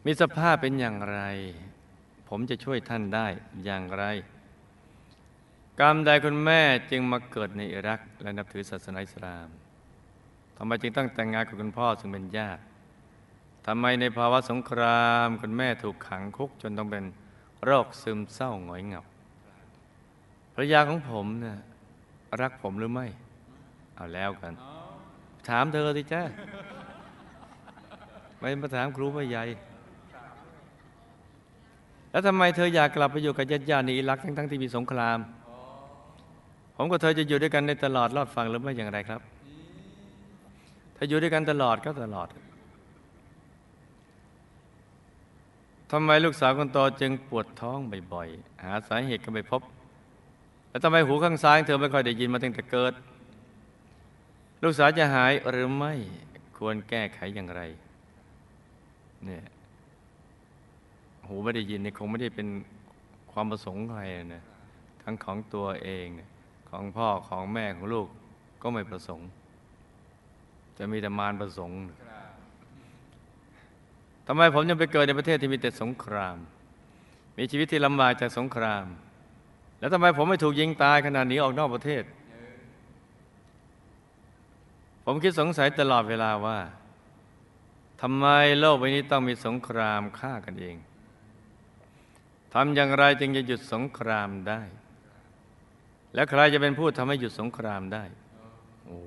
[0.05, 1.19] มีสภาพเป็นอย่างไร
[2.29, 3.27] ผมจะช่วยท่านได้
[3.65, 4.05] อย่างไร
[5.79, 9.47] กรรมใดคุณแม่จึงมาเกิดในอิรักและนับถือศาสนาอิสลาม
[10.57, 12.62] ทำไมจึงต้องแต่งงานกับคุณพ่อซึ่งเป็นญาติ
[13.67, 17.03] ทำไมในภาวะสงครามคุณแม่ถูกขังคุกจนต้องเป็น
[17.63, 19.03] โรคซึมเศร้าหงอยเหงา
[20.53, 21.57] ภรรยาของผมเนี่ย
[22.41, 23.07] รักผมหรือไม่
[23.95, 24.53] เอาแล้วกัน
[25.47, 26.23] ถามเธอสิจ้า
[28.39, 29.43] ไม่มาถามครูพ่อใหญ่
[32.11, 35.19] แล้วทำไมเธออยากกลับไปอยู่กับญาติญาติในอิรักทั้งๆที่มีสงคราม
[36.75, 39.21] ผมกับเธอจะอยู่ด้วยกันในตลอดรอดฟังหรือไม่อย่างไรครับ
[40.95, 42.27] ถ้าอยู่ด้วยกันตลอดก็ตลอด
[45.91, 47.77] ทำไมลูกสาวคนโตจึงปวดท้อง
[48.13, 49.61] บ่อยๆ หาสาเหตุก็ไม่พบ
[50.69, 52.93] แล้วทำไมหูข้างซ้ายเธอไม่ค่อยได้ยินมาตั้งแต่เกิด
[54.63, 55.93] ลูกสาวจะหายหรือไม่
[56.57, 57.61] ควรแก้ไขอย่างไร
[59.25, 59.45] เนี่ย
[61.29, 62.47] หูไม่ได้ยินนี่คงไม่ได้เป็น
[63.31, 64.01] ความประสงค์ใคร
[64.33, 64.43] นะ
[65.03, 66.29] ทั้งของตัวเองเนี่ย
[66.69, 68.07] ของพ่อของแม่ของลูก
[68.61, 69.27] ก็ไม่ประสงค์
[70.77, 71.77] จะมีแต่มารประสงค์
[74.27, 76.37] ทำไมผมยังไปเกิดในประเทศที่มีแต่สงคราม
[77.37, 78.85] มีชีวิตที่ลำบากจากสงคราม
[79.79, 82.03] แล้วทำไมผมไม่ถูกยิงตายขนาดหนี้ออกนอกประเทศ
[85.05, 86.59] ผมคิดสงสัยตลอดเวลาว่า
[88.01, 88.25] ทำไม
[88.59, 90.75] โลกใบนี้ต้องมีสงครามฆ่ากันเอง
[92.53, 94.62] ทำอย่างไรจึงจะหยุดสงครามได้
[96.13, 98.03] และใครจะเป็นผู้ทำให้หยุดสงครามได้
[98.85, 99.01] โอ้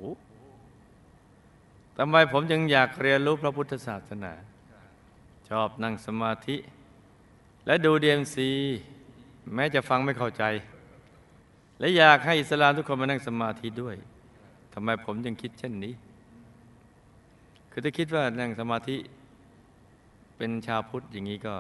[1.99, 4.33] ทำไมผมจึงอยากเรียนรู้พระพุทธศาสนา
[5.49, 6.57] ชอบนั่งสมาธิ
[7.67, 8.51] และดูดีเอ็มซี
[9.55, 10.45] แม้จะฟังไม่เข้าใจ
[11.79, 13.97] และอยากให้อิสลามทุกคนมานั่งสมาธิด้วย
[14.75, 15.95] ทำไมผมจึงคิดเช่นนี้
[17.71, 18.97] คือถ้าคิดว่านั่งสมาธิ
[20.37, 21.55] เป็นชาวพุทธอย่างนี้ก็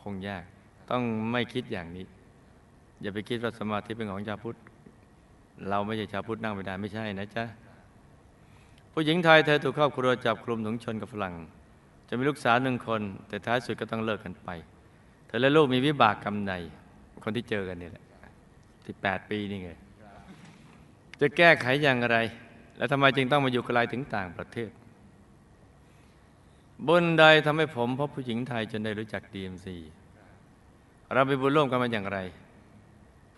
[0.00, 0.44] คงยาก
[0.90, 2.06] ต้องไม่คิดอย่างนี้
[3.02, 4.58] อย่าไปคิดว่าสมาธิเป็นของชาวพุทธ
[5.68, 7.44] เราไม่ใช่ชาวพุทธนั่งไม่ได้ไม่ใช่นะจ๊ะ
[8.92, 11.34] ผู้หญิงไทยเธอถูกครอบครัวจับคลุมถุงชนกับฝรั่ง
[12.08, 14.48] จะมีลูกสาวหนึ่งคน แต่ท้ายสุดก็ต้องเลิกกันไป
[15.26, 16.54] เธอและลูกมีวิบากกรรมใด
[17.22, 18.04] คนที่เจอกันนี่แหละ
[18.84, 19.70] ที่แปดปีนี่ไง
[21.20, 22.16] จะแก้ไขอย่างไร
[22.76, 24.70] และทำไมจึงต้องมาอยู่ไกลถึงต่างประเทศ
[26.86, 29.76] บุญใดทำให้ผมพบผู้หญิงไทยจนได้รู้จักดีเอ็มซี
[31.14, 32.18] เราไปบุญร่วมกันมาอย่างไร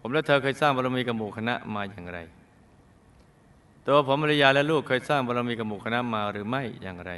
[0.00, 2.18] ผมและเธอเคยสร้างบารมีกับหมู่คณะมาอย่างไร
[3.86, 7.12] ตัวผมภรรยาและลูกเคยสร้างบารมีกับหมู่คณะมาหรือไม่อย่างไร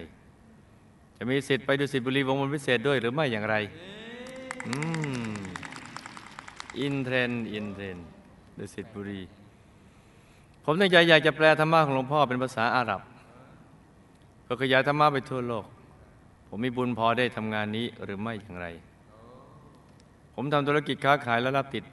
[1.16, 3.56] จะมีสิทธิ์ไปดุสิตบุรีวงบุญพิเศษด้วยหรือไม่อย่างไร
[4.66, 4.74] อื
[5.30, 5.34] ม
[6.80, 8.06] in trend in trend
[8.58, 9.20] ดุสิตบุรี
[10.64, 13.00] ผมตั้งใจอยากจะแปลธรรมะของหลวงพ่อเป็นภาษาอาหรับ
[14.42, 15.64] เพื่อขยายธรรมะไปทั่วโลก
[16.48, 18.66] ผมมีบุญพอได้ทำงานนี้หรือไม่อย่างไร
[20.40, 21.84] ผมทำธุรกิจค้าขายและรับติด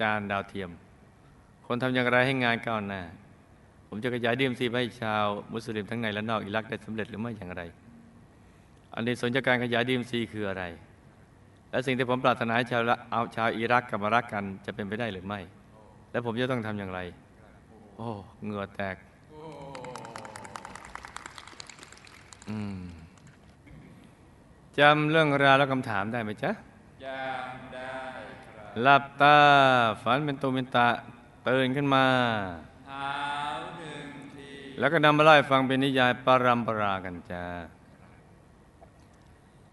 [0.00, 0.70] จานดาวเทียม
[1.66, 3.02] ควรทำอย่างไรให้งานก้าวหน้า
[3.88, 7.62] ผมจะขยายดีมซีไปให้ชาวมุสลิมทั้งในและนอกอิรักได้สำเร็จหรือไม่อย่างไร
[8.94, 10.62] อันนี้สนจากการขยายดีมซีคืออะไร
[11.70, 15.40] และสิ่งที่ผมปรารถนาให้ชาวเอาชาวอิรักกับมารักกันจะเป็นไปได้หรือไม่
[16.10, 17.00] และผมจะต้องทำอย่างไร
[17.96, 18.08] โอ้
[18.42, 18.96] เหงื่อแตก
[22.48, 22.78] อืม
[24.78, 26.50] จำเรื่องราวและคำถามได้ไหมจ๊ะ
[27.04, 27.83] จำได้
[28.82, 29.38] หลับตา
[30.02, 30.88] ฝันเป็นตุเป็นตะ
[31.48, 32.06] ตื่นขึ้นมา
[32.86, 33.12] เท้า
[33.78, 34.06] หนึ่ง
[34.36, 37.44] ทีแล้วก็นำมาเล่าให้ฟังเป็นนิยายปารัมปรากันจ้า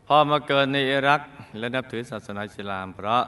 [0.08, 1.22] พ่อมาเกิดในอิรัก
[1.60, 3.24] และนับถือศาสนาอิสลาม เพราะ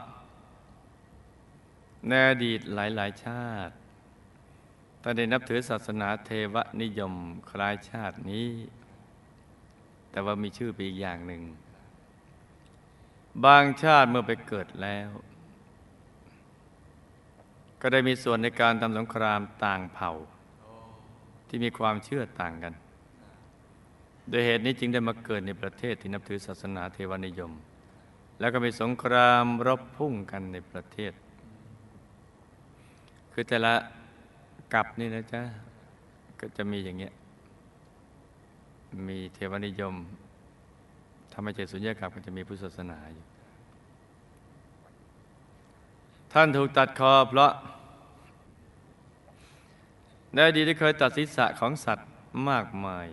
[2.07, 3.73] ในอดีตหลาย ๆ ชาติ
[5.01, 7.13] ท่านได้นับถือศาสนาเทวนิยม
[7.49, 8.49] คล้ายชาตินี้
[10.11, 11.41] แต่ว่ามีชื่อไปอีกอย่างหนึ่ง
[13.45, 15.09] บางชาติเมื่อไปเกิดแล้ว
[17.85, 20.11] ก็ได้มีส่วนในการทำสงครามต่างเผ่า
[21.47, 22.73] ที่มีความเชื่อต่างกัน
[24.29, 27.51] โดยเหตุนี้จึงได้มาเกิดในประเทศที่นับถือศาสนาเทวนิยม
[28.39, 31.13] แล้วก็มีสงครามรบพุ่งกันในประเทศ
[33.31, 33.73] คือแต่ละ
[34.73, 35.41] กลับนี่นะจ๊ะ
[36.39, 37.13] ก็จะมีอย่างเงี้ย
[39.07, 39.95] มีเทวนิยม
[41.31, 43.25] ถ้าไม่ใช่สุญญากับก็จะมีพุทธศาสนาอยู่
[46.35, 47.51] ท่านถูกตัดคอเพราะ
[50.33, 52.07] ในอดีตได้เคยตัดศีรษะของสัตว์
[52.49, 53.07] มากมาย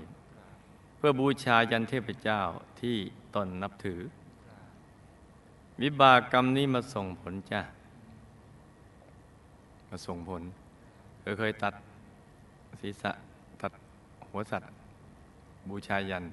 [0.96, 2.40] เพื่อบูชายันเทพเจ้า
[2.80, 2.96] ที่
[3.34, 4.00] ตนนับถือ
[5.82, 7.60] วิบากกรรมนี้มาส่งผลจ้ะ
[9.88, 10.42] มาส่งผล
[11.20, 11.74] เคยเคยตัด
[12.80, 13.10] ศีรษะ
[13.62, 13.72] ตัด
[14.30, 14.68] หัวสัตว์
[15.68, 16.24] บูชายัน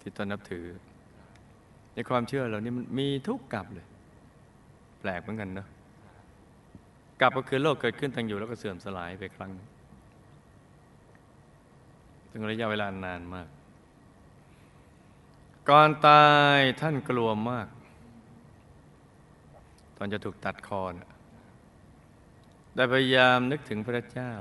[0.00, 0.66] ที่ตนนับถือ
[1.94, 3.86] ในความเชื่อเรานี่มันมีทุกกลับเลย
[5.00, 5.68] แปลกเหมือนกันเนอะ
[7.20, 9.68] กลับก็คือโลกเกิดขึ้นตั้งอยู่แล้วก็เสื่อมสลายไปครั้งหนึ่ง
[12.30, 13.48] ถึงระยะเวลานานมาก
[15.68, 16.24] ก่อนตา
[16.56, 17.68] ยท่านกลัวมาก
[19.96, 21.10] ตอนจะถูกตัดคอนะ
[22.74, 24.32] ได้พยายามนึกถึงพระเจ้า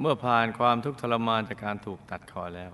[0.00, 2.72] เมื่อผ่านความทุกข์ทรมานจากการถูกตัดคอแล้ว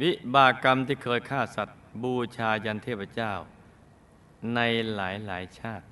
[0.00, 3.32] วิบากกรรมที่เคยฆ่าสัตว์ บูชายันเทพเจ้า
[4.54, 4.60] ใน
[4.94, 5.86] หลายหลายชาติ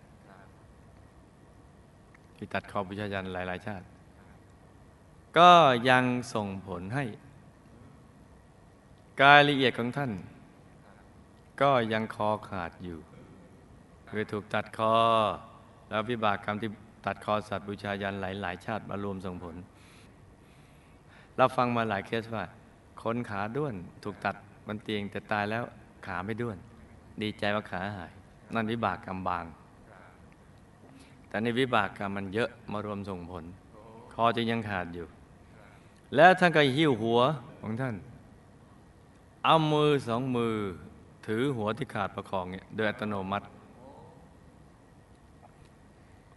[2.36, 3.84] ที่ตัดคอบูชายันหลายหลายชาติ
[5.38, 5.52] ก็
[5.90, 7.04] ยังส่งผลให้
[9.22, 10.12] กายละเอียดของท่าน
[11.62, 12.98] ก็ยังคอขาดอยู่
[14.08, 14.94] คือถูกตัดคอ
[15.88, 16.70] แล้ววิบากกรรมที่
[17.06, 19.56] ตัดคอสัตว์บูชายันหลายๆชาติมารวมส่งผล
[21.36, 22.44] เราฟังมาหลายเคสว่า
[23.02, 24.36] คนขาด้วนถูกตัด
[24.66, 25.64] บนเตียงแต่ตายแล้ว
[26.06, 26.58] ขาไม่ด้วน
[27.22, 28.12] ดีใจว่าขาหาย
[28.54, 29.44] นั่นวิบากกรรมบาง
[31.28, 33.44] แต่ในวิบากกรรมมันเยอะมารวมส่งผล
[34.12, 35.06] คอจึงยังขาดอยู่
[36.16, 37.20] แล้วท่านก็หิ้วหัว
[37.60, 37.94] ของท่าน
[39.44, 40.54] เอามือสองมือ
[41.26, 43.46] ถือหัวที่ขาดประคองเนี่ยโดยอัตโนมัติ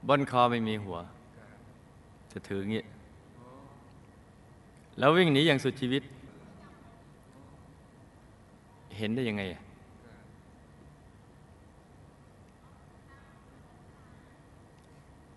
[0.08, 0.98] บนคอไม่มีหัว
[2.32, 2.84] จะถืออย่างนี้
[4.98, 6.04] แล้ววิ่งหนีอย่างสุดชีวิต
[8.98, 9.44] เห็นได้ยังไง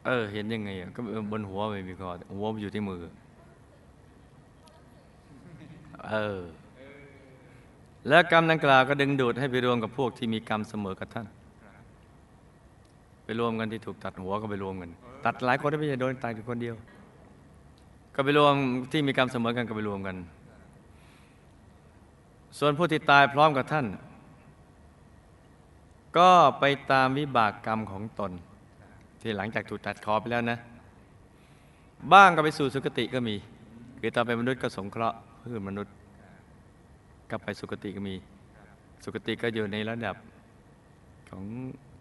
[0.07, 1.01] เออ เห็นยังไง ก็
[1.33, 3.01] บนหัวไม่มีคอหัวอยู่ที่มือ
[6.09, 6.41] เออ
[8.09, 11.27] และกรรมดังกล่าวก็ดึงดูดให้ไปรวมกับพวกที่มีกรรมเสมอกับท่าน
[13.25, 14.91] ไปรวมกันที่ถูกตัดหัวก็ไปรวมกัน
[15.25, 16.75] ตัดหลายคนไม่ใช่โดนตัดแค่คนเดียว
[18.15, 18.55] ก็ไปรวม
[18.93, 20.17] ที่มีกรรมเสมอกันก็ไปรวมกัน
[22.59, 23.87] ส่วนผู้ที่ตายพร้อมกับท่าน
[26.19, 28.33] ก็ไปตามวิบากกรรมของตน
[29.21, 30.59] ที่หลังจากถูกตัดคอไปแล้วนะ
[32.13, 33.37] บ้างก็ไปสู่สุคติก็มี
[34.01, 35.95] คือตอนเป็นมนุษย์ก็สงเคราะห์เพื่อนมนุษย์
[37.31, 38.15] กลับไปสุคติก็มี
[39.05, 40.17] สุคติก็อยู่ในระดับ
[41.31, 41.45] ของ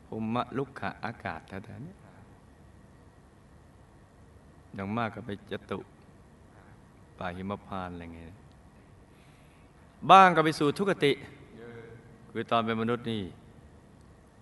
[0.05, 1.95] ภูมิลุกขะอากาศแถวๆนี้
[4.73, 5.79] อย่างมากก็ไปจตุ
[7.17, 8.44] ป่าหิมพานต์อะไรเงี้ย
[10.11, 11.11] บ้างก็ไปสู่ทุกติ
[12.31, 13.21] คือตอนเป็นมนุษย์นี่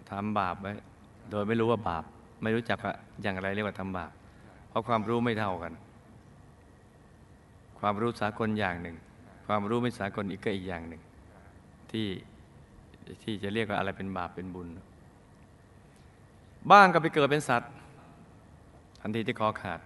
[0.10, 0.72] ทำบาปไว้
[1.32, 2.04] โดยไม่รู้ว่าบาป
[2.44, 4.12] ไม่รู้จักว่าอย่างไรเรียกว่าทำบาป
[4.70, 5.74] เพราะความรู้ไม่เท่ากัน
[7.80, 8.96] ความรู้สากลอย่างหนึ่ง
[9.48, 11.02] ความรู้ไม่สากลอีกก็อีกอย่างหนึ่ง
[11.92, 12.08] ที่
[13.24, 14.68] ที่จะเรียกว่าอะไรเป็นบาปเป็นบุญ
[16.72, 17.72] บ้างก็ไปเกิดเป็นสัตว์
[19.02, 19.80] ทันทีที่คอขาด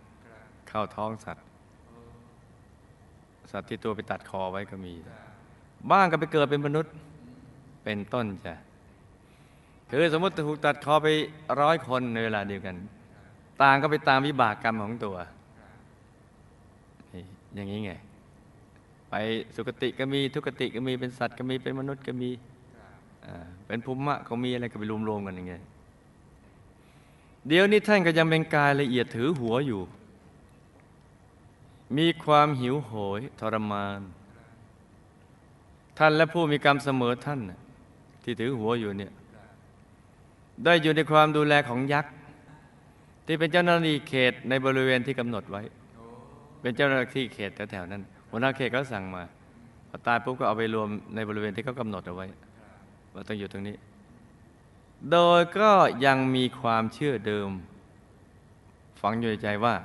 [0.70, 1.46] เข้าท้องสัตว์
[3.52, 4.94] สัตว์ที่ตัวไปตัดคอไว้ก็มี
[5.92, 6.94] บ้างก็ไปเกิดเป็นมนุษย์
[7.84, 8.54] เป็นต้นจ้ะ
[9.90, 11.08] คือสมมติถูกตัดคอไป
[11.62, 12.76] ร้อยคนในเวลาเดียวกัน
[13.62, 15.16] ต่างก็ไปตามวิบากกรรมของตัว
[17.56, 17.92] อย่างนี้ไง
[19.10, 19.16] ไป
[19.56, 22.30] สุคติก็มีทุกติก็มีเป็นสัตว์ก็มีเป็นมนุษย์ก็มี
[23.68, 25.62] เป็นภูมิะก็มีอะไรก็ไปรวมๆกันอย่างเงี้ย
[27.48, 29.82] เดี๋ยวนี้ท่านก็ยังเป็นกายละเอียดถือหัวอยู่
[31.98, 34.00] มีความหิวโหยทรมาน
[35.98, 37.40] ท่านและผู้มีกรรมเสมอท่าน
[38.24, 39.12] ที่ถือหัวอยู่เนี่ย
[40.64, 42.14] ได้อยู่ในความดูแลของยักษ์
[43.26, 45.62] ที่เป็นเจ้าหน้าที่เขตในบริเวณที่กำหนดไว้
[46.62, 49.24] เป็นเจ้าหน้าที่เขตแถวๆนั้นหัวหน้าเขตเขาสั่งมา
[49.90, 52.26] พอตายปุ๊บก็เอาไปรวมในบริเวณที่เขากำหนดเอาไว้
[53.14, 53.76] ว่าต้องอยู่ตรงนี้
[55.12, 55.72] โดยก็
[56.06, 57.50] ยังมีความเชื่อเดิม
[59.02, 59.76] ฝังอยู่ในใจว่า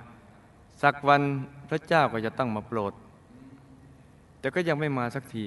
[0.83, 1.23] สักวัน
[1.69, 2.93] พระเจ้าก็จะต้องมาโปรด
[4.41, 5.45] แต่ก็ยังไม่มาสักที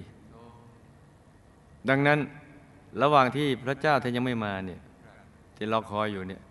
[1.90, 2.20] ดังนั้น
[3.02, 4.82] ระหว่างที่พระเจ้าท่านยังไม่มาเนี่ย
[5.56, 6.42] ที่เราคอยอยู่เนี่ย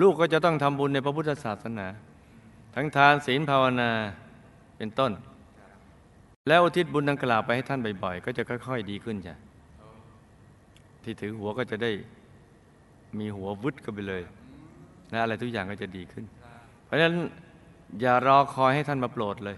[0.00, 1.86] ลูกก็จะต้องทำบุญในพระพุทธศาสนา
[2.74, 3.90] ทั้งทานศีลภาวนา
[4.76, 5.12] เป็นต้น
[6.48, 9.34] แล้วอุทิศบุญดังกล่าวไปให้ท่านบ่อยๆ ก็จะค่อยๆดีขึ้นจ้ะ
[11.02, 11.90] ที่ถือหัวก็จะได้
[13.18, 14.22] มีหัววุดเข้าไปเลย
[15.10, 16.24] และอะไรทุกอย่างก็จะดีขึ้น
[16.84, 17.16] เพราะฉะนั้น
[18.00, 19.56] อย่ารอคอยให้ท่านมาโปรดเลย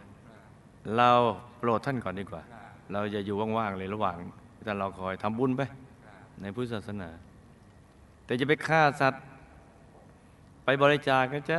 [0.97, 1.11] เรา
[1.59, 2.43] โปรดท่านก่อนดีกว่า
[2.93, 4.17] เราอย่าอยู่ว่างๆเลยระหว่าง
[4.61, 5.63] ที่ท่านรอคอยทำบุญไป
[6.41, 7.09] ในพุทธศาสนา
[8.25, 9.23] แต่จะไปฆ่าสัตว์
[10.65, 11.59] ไปบริจาคก็จะ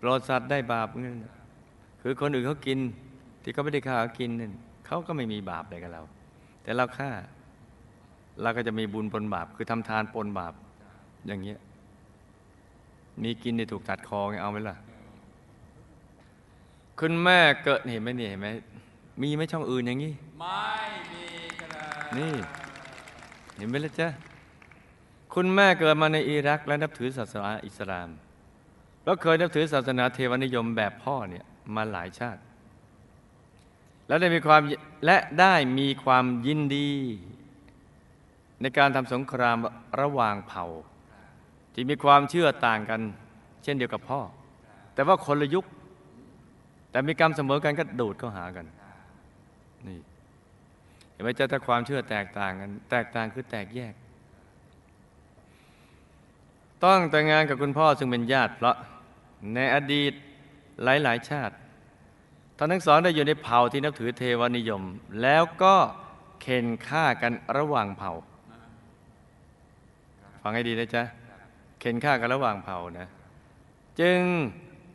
[0.00, 1.16] ปรดสัตว์ได้บาปเงี้ย
[2.02, 2.78] คือคนอื่นเขากิน
[3.42, 4.52] ที่เขาไม่ได้ฆ่าเขากินนั่น
[4.86, 6.02] เขาก็ไม่มีบาปอะไรกับเรา
[6.62, 7.10] แต่เราฆ่า
[8.42, 10.54] เราก็จะมีบุญปนบาป คือทำทานปนบาป
[11.26, 11.58] อย่างเงี้ย
[13.22, 14.76] มีกินในถูกตัดคอไงเอาไหมล่ะ
[16.98, 18.48] คุณแม่เกิดเห็นไหมเนี่ยเห็นไหม
[19.22, 20.64] มีไหมช่องอื่นอย่างนี้ ไม่
[21.12, 21.24] มี
[21.60, 22.34] ครับนี่
[23.56, 24.08] เห็นไหมล่ะจ๊ะ
[25.34, 28.08] คุณแม่เกิดมาในอิรักและนับถือศาสนาอิสลาม
[29.04, 32.40] แล้วเคยนับถือศาสนาเทวนิยมแบบพ่อเนี่ยมาหลายชาติ
[34.08, 34.62] แล้วได้มีความ
[35.04, 36.90] และได้มีความยินดี
[38.60, 39.56] ในการทำสงคราม
[40.00, 40.66] ระหว่างเผ่า
[41.74, 43.00] ที่มีความเชื่อต่างกัน
[43.62, 44.20] เช่นเดียวกับพ่อ
[44.94, 45.64] แต่ว่าคนละยุค
[46.90, 48.66] แต่มีกรรมเสมอกันก็ดูดเข้าหากัน
[49.86, 49.98] นี่
[51.12, 53.94] เห็นไหมเจ้าถ้าความเชื่อแตกต่างกัน แตกต่างคือแตกแยก
[56.84, 58.76] ต้องแต่งงานกับคุณพ่อซึ่งเป็นญาติเพราะ
[59.54, 60.12] ในอดีต
[60.82, 61.54] หลาย ๆ ชาติ
[62.56, 64.82] ท่านทั้งสองได้อยู่ในเผ่าที่นับถือเทวนิยม
[65.22, 65.76] แล้วก็
[66.40, 68.12] เข็นฆ่ากันระหว่างเผ่า
[70.42, 71.02] ฟังให้ดีนะจ๊ะ
[71.80, 73.08] เข็นฆ่ากันระหว่างเผ่านะ
[74.00, 74.18] จึง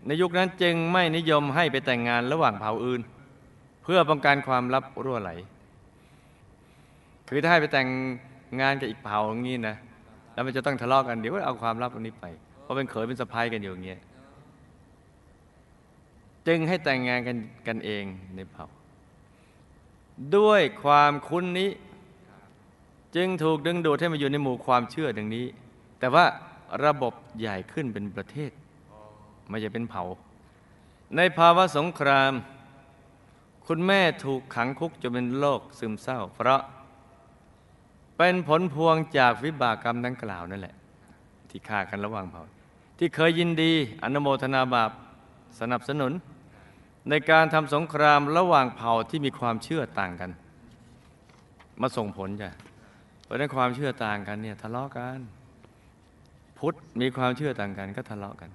[0.08, 3.02] ในยุคนั้นจึงไม่นิยมให้ไปแต่งงานระหว่างเผ่าอื่น
[3.92, 5.32] พื่อป้องกันความลับรั่วไหล
[7.30, 7.88] คือถ้าให้ไปแต่ง
[8.62, 9.76] งานกับอีกเผ่าอย่างนี้นะ
[10.34, 12.26] แล้วมันจะต้องทะเลาะกัน เดี๋ยวเอาความลับตรงนี้ไป
[12.62, 14.00] เพราะเป็นเขยเป็นสะพ้ายกันอยู่อย่างเงี้ย
[16.48, 18.04] จึงให้แต่งงานกันกันเอง
[18.36, 18.66] ในเผ่า
[20.38, 21.70] ด้วยความคุ้นนี้
[23.16, 25.46] จึงถูกดึงดูดให้มาอยู่ในหมู่ความเชื่อดังนี้
[26.00, 26.26] แต่ว่า
[26.86, 28.52] ระบบใหญ่ขึ้นเป็นประเทศ
[29.50, 30.04] ไม่ใช่เป็นเผ่า
[31.18, 32.34] ในภาวะสงคราม
[33.72, 36.62] คุณแม่ถูกขังคุกจนเป็นโรคซึมเศร้า เพราะ
[38.18, 40.76] เป็นผลพวงจากวิบากกรรมดังกล่าวนั่นแหละ
[41.50, 42.44] ที่ฆ่ากันระหว่างเผ่า
[42.98, 43.72] ที่เคยยินดี
[44.04, 44.92] อนุโมทนาบาป
[45.60, 46.12] สนับสนุน
[47.10, 50.32] ในการทำสงครามระหว่างเผ่าที่มีความเชื่อต่างกัน
[51.82, 52.50] มาส่งผลจ้ะ
[53.24, 55.20] เพราะฉะนั้นความเชื่อต่างกันเนี่ยทะเลาะกัน
[56.60, 58.50] พุทธมีความเชื่อต่างกันก็ทะเลาะกัน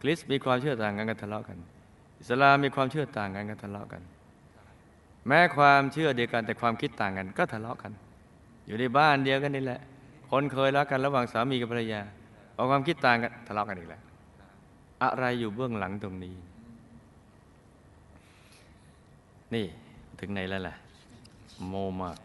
[0.00, 1.58] คริสต์มีความเชื่อต่างกันก็ทะเลาะกัน
[2.20, 4.02] อิสลามมีความเชื่อต่างกันก็ทะเลาะกัน
[5.26, 7.92] แม้ความเชื่อเดียวกันแต่ความคิดต่างกัน ก็ทะเลาะกัน
[8.66, 9.80] อยู่ในบ้านเดียวกันนี่แหละ
[10.30, 12.00] คนเคยรักกันระหว่างสามีกับภรรยา
[12.56, 14.02] พอาความคิดต่างกันทะเลาะกันอีกแล้ว
[15.02, 16.34] อะไรอยู่เบื้องหลังตรงนี้
[19.54, 19.66] นี่
[20.20, 20.74] ถึงไหนแล้วล่ะ
[21.68, 22.16] โมมาก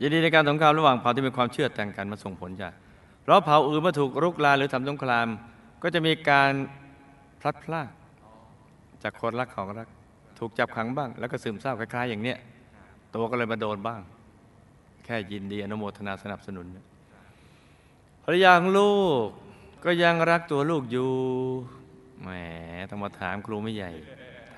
[0.00, 2.68] ยินดีในการสงครามระหว่างเผ่าที่มีความเชื่อแต่งกันมาส่งผลจ้ะ
[3.22, 5.26] เพราะเผ่าอื่นมื่อถูกรุกรานหรือทำสงคราม
[5.82, 6.50] ก็จะมีการ
[7.40, 7.88] พลัดพราก
[9.02, 9.88] จากคนรักของรัก
[10.38, 12.38] ถูกจับขังบ้าง แล้วก็ซึมเศร้าคล้ายๆ อย่างเนี้ย
[13.14, 14.00] ตัวก็เลยมาโดนบ้าง
[15.04, 16.66] แค่ยินดีอนุโมทนาสนับสนุน
[18.24, 19.26] ภรรยาของลูก
[19.84, 21.10] ก็ยังรักตัวลูกอยู่
[22.22, 22.28] แหม
[22.90, 23.90] ต้องมาถามครูไม่ใหญ่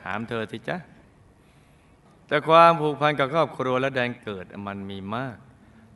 [0.01, 0.77] ถามเธอสิจ๊ะ
[2.27, 5.37] แต่ความผูกพันกับครอบครัวและแดนเกิดมันมีมาก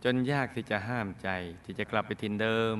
[0.04, 1.28] จนยากที่จะห้ามใจ
[1.64, 2.76] ที่จะกลับไปทินเดิม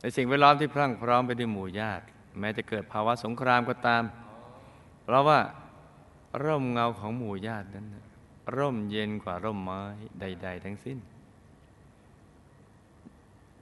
[0.00, 2.04] ในสิ่งแวดล้อมที่พรั่งพร้อมไปด้วยหมู่ญาติ
[2.40, 4.02] แม้จะเกิดภาวะสงครามก็ตาม
[5.04, 5.38] เพราะว่า
[6.44, 7.86] ร่มเงาของหมู่ญาตินั้น
[8.56, 9.80] ร่มเย็นกว่าร่มไม้
[10.20, 10.98] ใด ๆ ทั้งสิ้น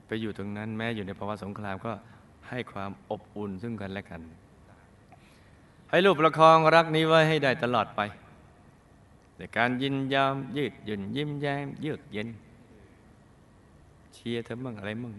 [0.05, 1.91] ไปอยู่ตรงนั้นแม้อยู่ในภาวะสงครามก็
[2.49, 4.21] ให้ความอบอุ่นซึ่งกันและกัน
[5.89, 8.01] ให้ลูกประคองรักนี้ไว้ให้ได้ตลอดไป
[9.37, 12.27] ในการยินยอมยืดหยุ่นยิ้มแย้มเยือกเย็น
[14.13, 15.13] เชียร์เธอมั่งอะไรมั่ง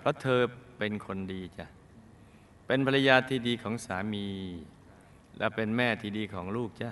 [0.00, 0.40] เพราะเธอ
[0.78, 1.66] เป็นคนดีจ้ะ
[2.66, 4.26] เป็นภรรยาที่ดีของสามี
[5.38, 6.90] และเป็นแม่ที่ดีของลูกจ้ะ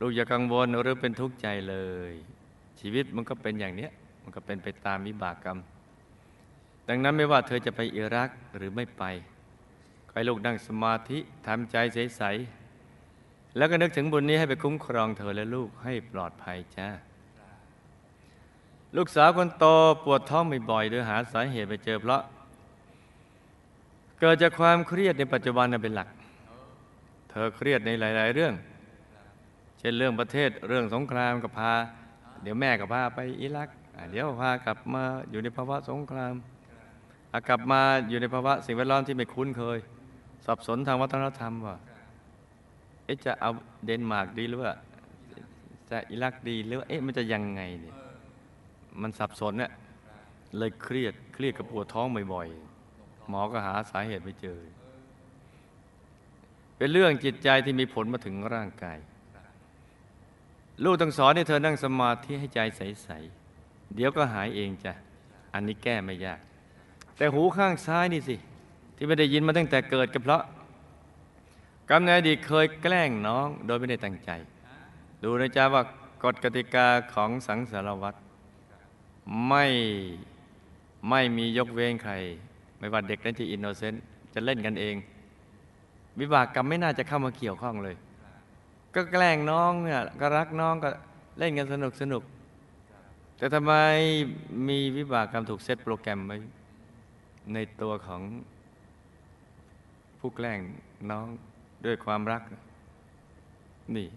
[0.00, 1.76] ลูกอย่ากังวลหรือเป็นทุกข์ใจเล
[2.10, 2.12] ย
[2.80, 3.90] ชีวิตมันก็เป็นอย่างเนี้ย
[4.22, 5.58] มันก็เป็นไปตามวิบากกรรม
[6.88, 9.04] ดังนั้นไม่ว่าเธอจะไปอิรักหรือไม่ไป
[10.08, 16.88] ขอให้ลูกนั่งสมาธิทำใจใสๆแล้วก็นึกถึงบุญนี้ให้ไปคุ้มครองเธอและลูกให้ปลอดภัยจ้า
[18.96, 19.64] ลูกสาวคนโต
[20.04, 22.22] ปวดท้องบ่อยๆโดยหาสาเหตุไปเจอเพราะ
[24.20, 26.08] เกิดจากความเครียดในปัจจุบันเป็นหลัก
[27.44, 28.54] อเครียดในหลาย ๆ เรื่อง
[29.78, 31.72] เช่นเรื่องประเทศเรื่องสงครามก็พา
[32.42, 33.68] เดี๋ยวแม่ก็พาไปอิรัก
[34.10, 36.34] เดี๋ยวพากลับมาอยู่ในภาวะสงคราม
[37.48, 39.78] กลับมาอยู่ในภาวะสิ่งแวดล้อมที่ไม่คุ้นเคย
[40.46, 41.76] สับสนทางวัฒนธรรมว่า
[43.04, 43.50] เอ๊ะจะเอา
[43.86, 44.74] เดนมาร์กดีหรือว่า
[45.90, 47.94] จะอิรักดีหรือว่าเอ๊ะมันจะยังไงเนี่ย
[49.00, 49.70] มันสับสนเนี่ย
[50.58, 54.58] เลยเครียดเครียดกับปวดท้องบ่อยๆหมอก็หาสาเหตุไม่เจอ
[56.76, 58.98] เป็นเรื่องจิตใจที่มีผลมาถึงร่างกาย
[60.84, 63.08] ลูกต้องสอนให้เธอนั่งสมาธิให้ใจใส
[63.50, 64.92] ๆ เดี๋ยวก็หายเองจ้ะ
[65.54, 66.40] อันนี้แก้ไม่ยาก
[67.16, 68.36] แต่หูข้างซ้ายนี่สิ
[68.96, 70.42] ที่ไม่ได้ยินมาตั้งแต่เกิดก็เพราะ
[71.90, 74.30] กรรมในอดีตเคยแกล้งน้องโดยไม่ได้ตั้งใจ
[75.22, 75.82] ดูนะจ๊ะว่า
[76.24, 78.18] กฎกติกาของสังสารวัฏ
[79.48, 79.64] ไม่
[81.08, 82.14] ไม่มียกเว้นใคร
[82.78, 84.02] ไม่ว่าเด็กนั้นจะ innocent
[84.34, 84.94] จะเล่นกันเอง
[86.20, 87.96] วิบากกรรมไม่น่าจะเข้ามาเกี่ยวข้องเลย
[88.94, 90.90] ก็แกล้งน้องเนี่ยก็รักน้องก็
[91.38, 92.22] เล่นกันสนุกสนุก
[93.38, 93.72] แต่ทำไม
[94.68, 96.36] มีวิบากกรรมถูกเซตโปรแกรมไว้
[97.54, 98.22] ในตัวของ
[100.18, 100.60] ผู้แกล้ง
[101.10, 101.26] น้อง
[101.84, 102.42] ด้วยความรัก
[103.96, 104.08] นี่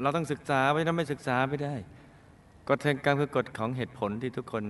[0.00, 1.74] เราต้องศึกษาไว้นะไม่ศึกษาไม่ได้
[2.68, 4.64] กฎแห่งกรรมคือกฎของเหตุผลที่ทุกคน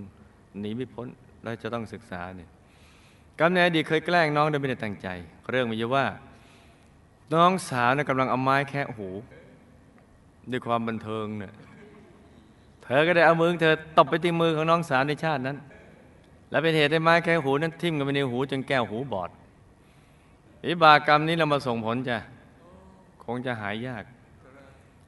[0.60, 1.08] หนีไม่พ้น
[1.42, 2.50] เราจะต้องศึกษาเนี่ย
[3.38, 5.08] กรรมในอดีตเคยแกล้งน้องโดยไม่ได้ตั้งใจ
[5.50, 6.04] เรื่องมีอยู่ว่า
[7.34, 9.08] น้องสาวนะกำลังเอาไม้แคะหู
[10.50, 11.54] ด้วยความบันเทิงเนี่ย
[12.82, 15.56] เธอก็ได้เอามือเธอตบไปที่มือของน้องสาวในชาตินั้น
[16.50, 19.30] และเป็นเหตุให้ไม้แคะหูนั้นทิ่มกันไปในหูจนแก้วหูบอด
[20.68, 22.18] วิบากกรรมนี้เรามาส่งผลจ้ะ
[23.24, 24.04] คงจะหายยาก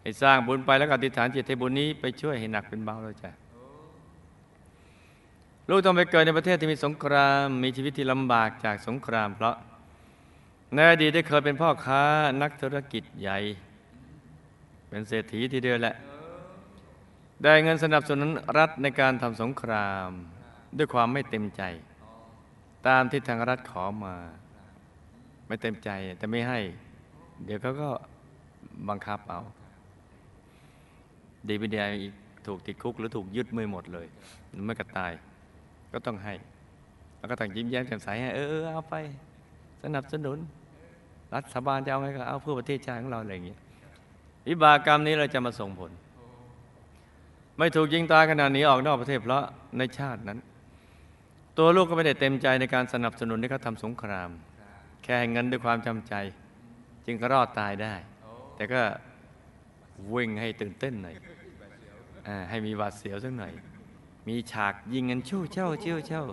[0.03, 3.31] ให้สร้างบุญไปแล้วก็อธิษฐานจิตให้บุญนี้ไปช่วยให้หนักเป็นเบาแล้วจ้ะ
[5.69, 9.55] ลูกต้องไปเกิดในประเทศที่มีสงคราม มีชีวิตที่ลำบากจากสงคราม เพราะ
[10.75, 12.03] ในอดีตได้เคยเป็นพ่อค้า
[12.43, 13.39] นักธุรกิจใหญ่
[14.89, 15.95] เป็นเศรษฐีทีเดียวแหละ
[17.43, 20.11] ได้เงินสนับสนุนรัฐในการทำสงคราม
[20.77, 21.63] ด้วยความไม่เต็มใจ
[22.89, 24.17] ตามที่ทางรัฐขอมา
[25.47, 26.59] ไม่เต็มใจแต่ไม่ให้
[27.45, 27.91] เดี๋ยวเขาก็
[28.89, 29.41] บังคับเอา
[31.49, 32.13] ดีไม่ดีอีก
[32.47, 34.07] ถูกติดคุกหรือถูกยึดมือหมดเลย
[34.67, 35.13] ไม่กระตาย
[35.93, 36.35] ก็ต้องให้
[37.19, 38.95] แล้วก็ต้องยิ้มแย้มแจ่มใสให้เออเอาไป
[39.83, 40.39] สนับสนุน
[41.35, 43.59] รัฐบาลจะเอาไงก็เอาเพื่อประเทศชาติของเราอะไรอย่างเงี้ย
[44.49, 45.91] วิบากกรรมนี้เราจะมาส่งผล
[47.59, 49.45] ไม่ถูกยิงตายขนาดนี้ออกนอกประเทศเพราะ
[49.79, 50.39] ในชาตินั้น
[51.59, 54.31] ตัวลูกก็ไม่ได้เต็มใจในการสนับสนุนให้เขาทำสงคราม
[55.05, 56.15] แค่เงินด้วยความจำใจ
[57.07, 57.95] จึงก็รอดตายได้
[58.57, 58.83] แต่ก็
[60.15, 61.17] วิ่งให้ตื่นเต้นหน่อย
[62.27, 63.53] อให้มีหวาดเสียวสักหน่อย
[64.29, 66.25] มีฉากยิงกันชู่เช่าชิ่วเช่า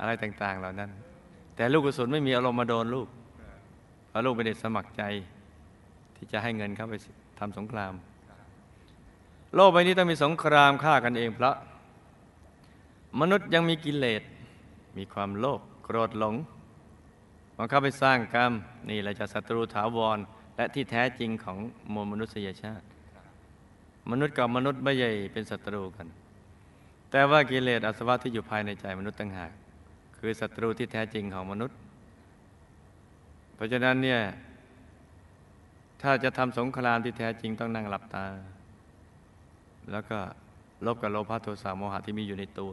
[0.00, 0.90] อะไรต่าง ๆ เหล่านั้น
[1.56, 3.08] แต่ลูกกุศลไม่มีอารมณ์มาโดนลูก
[4.16, 5.02] ราะลูกไม่ได้สมัครใจ
[6.16, 6.94] ที่จะให้เงินเขาไป
[7.38, 7.92] ทำสงคราม
[9.54, 11.56] โลกใบนี้ต้องมีสงครามฆ่ากันเองเพราะ
[13.20, 14.22] มนุษย์ยังมีกิเลส
[14.96, 16.34] มีความโลภโกรธหลง
[17.56, 18.52] มันเข้าไปสร้างกรรม
[18.90, 20.18] นี่แหละจะศัตรูถาวร
[20.56, 21.58] และที่แท้จริงของ
[21.92, 22.84] มวลมนุษยชาติ
[24.10, 26.06] มนุษย์กับมนุษย์ไม่ใช่เป็นศัตรูกัน
[27.10, 29.52] แต่ว่ากิเลสอาสวะที่อยู่ภายในใจมนุษย์ต่างหาก
[30.18, 31.76] คือศัตรูที่แท้จริงของมนุษย์
[33.56, 34.20] เพราะฉะนั้นเนี่ย
[36.02, 38.24] ถ้าจะทำสงครามที่แท้จริงต้องนั่งหลับตา
[39.92, 40.18] แล้วก็
[40.86, 42.72] ลบกับโลภะโทสะโมหะที่มีอยู่ในตัว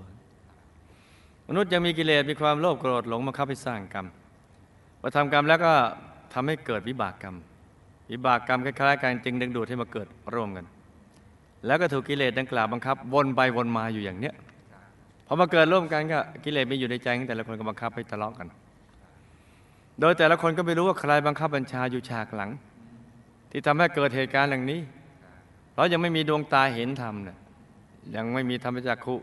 [1.48, 4.06] มนุษย์ยังมีกิเลสมีความโลภโกรธหลงมาเข้าไปสร้างกรรม
[5.02, 5.74] พอทำกรรมแล้วก็
[6.34, 7.36] ทำให้เกิดวิบากกรรม
[8.12, 10.66] วิบากกรรมคล้ายๆกันจึงดึงดูดให้มาเกิดร่วมกัน
[11.66, 14.34] แล้วก็ถูกกิเลสดังกล่าวบังคับ วนไปวนมาอยู่อย่างเนี้ย
[15.28, 18.48] พอมาเกิดร่วมกันก็กิเลสมีอยู่ในใจของแต่ละคนก็บังคับให้ทะเลาะกัน
[20.00, 22.50] โดยแต่ละคนก็ไม่รู้ว่าใครบังคับบัญชาอยู่ฉากหลัง
[23.52, 24.82] ที่ทำให้เกิดเหตุการณ์อย่างนี้
[25.76, 27.38] เรายังไม่มีดวงตาเห็นธรรมเนี่ย
[28.16, 29.16] ยังไม่มีธรรมจักขุ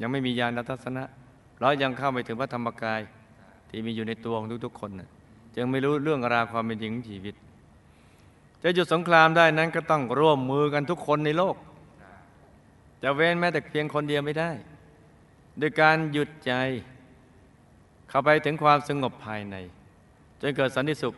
[0.00, 1.04] ยังไม่มีญาณทัศนะ
[1.60, 3.00] เรายังเข้าไม่ถึงพระธรรมกาย
[3.68, 5.08] ที่มีอยู่ในตัวของทุกๆ คนน่ะ
[5.56, 7.34] จึงไม่รู้เรื่องราวความเป็นจริงของชีวิต
[8.62, 11.56] จะหยุดสงครามได้นั้นก็ต้องร่วมมือกันทุกคนในโลก
[13.02, 14.50] จะเว้นแม้แต่เพียงคนเดียวไม่ได้
[15.58, 16.52] โดยการหยุดใจ
[18.08, 19.56] เข้าไปถึงความสงบภายใน
[20.40, 21.14] จนเกิดสันติสุข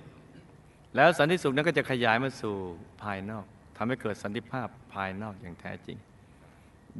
[0.96, 2.54] แล้วสันติสุขนั้นก็จะขยายมาสู่
[3.02, 3.44] ภายนอก
[3.76, 5.96] ทำให้เกิดสันติภาพภายนอกอย่างแท้จริง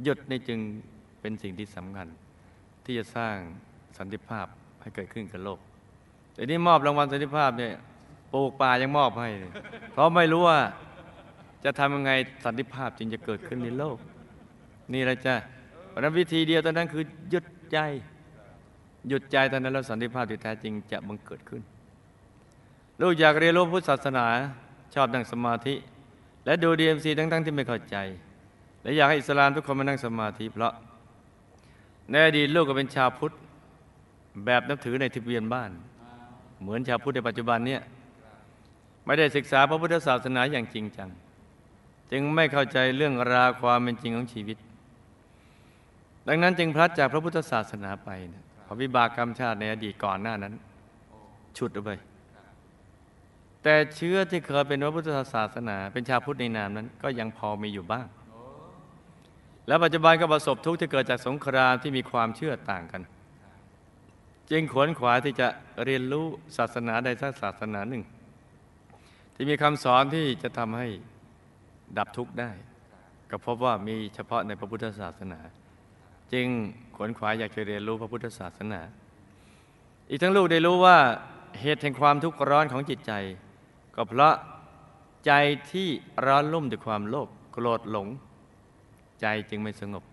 [0.03, 0.59] หยุดนี่จึง
[1.21, 2.07] เป็นสิ่งที่สำคัญ
[2.85, 3.35] ที่จะสร้าง
[3.97, 4.45] สันติภาพ
[4.81, 5.59] ให้เกิดขึ้นกับโลก
[6.33, 7.73] แต่นี้มอบรางวัลสันติภาพเนี่ย
[8.33, 9.29] ปลูกป่ายังมอบให้
[9.91, 10.59] เพราะไม่รู้ว่า
[11.63, 12.11] จะทำยังไง
[12.45, 13.97] สันติภาพจึงจะเกิดขึ้นในโลก
[14.93, 15.35] นี่แหละจ้ะ
[15.87, 17.77] เพราะฉะนั้นวิธีเดียวตอนนั้นคือหยุดใจ
[19.07, 21.61] หยุดใจตอนนั้นแล้วสันติภาพที่แท้จริงจะบังเกิดขึ้น
[22.99, 24.25] ลูกอยากเรียนรู้พุทธศาสนา
[24.93, 25.75] ชอบนั่งสมาธิ
[26.45, 27.95] และดูดีเอ็มซีทั้งๆที่ไม่เข้าใจ
[28.81, 30.73] และอยากให้อิสลามทุกคนมานั่งสมาธิเพราะ
[32.09, 33.33] ในอดีตลูกก็เป็นชาวพุทธ
[34.45, 35.71] แบบนับถือในทะเบียนบ้าน
[36.61, 37.81] เหมือนชาวพุทธในปัจจุบันเนี่ย
[39.05, 41.09] ไม่ได้ศึกษาพระพุทธศาสนาอย่างจริงจัง
[42.11, 44.57] จึงไม่เข้าใจเรื่องราวความเป็นจริงของชีวิต
[46.27, 48.09] ดังนั้นจึงพลัดจากพระพุทธศาสนาไป
[48.63, 50.53] เพราะวิบากกรรมชาติในอดีตก่อนหน้านั้น
[51.57, 51.91] ฉุดเอาไป
[53.63, 58.07] แต่เชื้อที่เคยเป็นพระพุทธศาสนา เป็นชาวพุทธในนามนั้น ก็ยังพอมีอยู่บ้าง
[59.67, 63.01] และปัจจุบันก็ประสบทุกข์ที่เกิดจากสงครามที่มีความเชื่อต่างกัน
[64.51, 65.47] จึงขวนขวายที่จะ
[65.85, 66.25] เรียนรู้
[66.57, 68.03] ศาสนาใดสักศาสนาหนึ่ง
[69.35, 70.87] ที่มีคำสอนที่จะทำให้
[71.97, 72.51] ดับทุกข์ได้
[73.31, 75.39] ก็พบว่ามีเฉพาะในพระพุทธศาสนา
[76.33, 76.47] จึง
[76.95, 78.81] ขวนขวายอยากจะเรียนรู้พระพุทธศาสนา
[80.09, 80.97] อีกทั้งลูกได้รู้ว่า
[81.61, 83.11] เหตุแห่งความทุกข์ร้อนของจิตใจ
[83.95, 84.35] ก็เพราะ
[85.25, 85.31] ใจ
[85.71, 85.89] ที่
[86.25, 88.07] ร้อนรุ่มด้วยความโลภโกรธหลง
[89.21, 90.03] ใจจึงไม่สงบ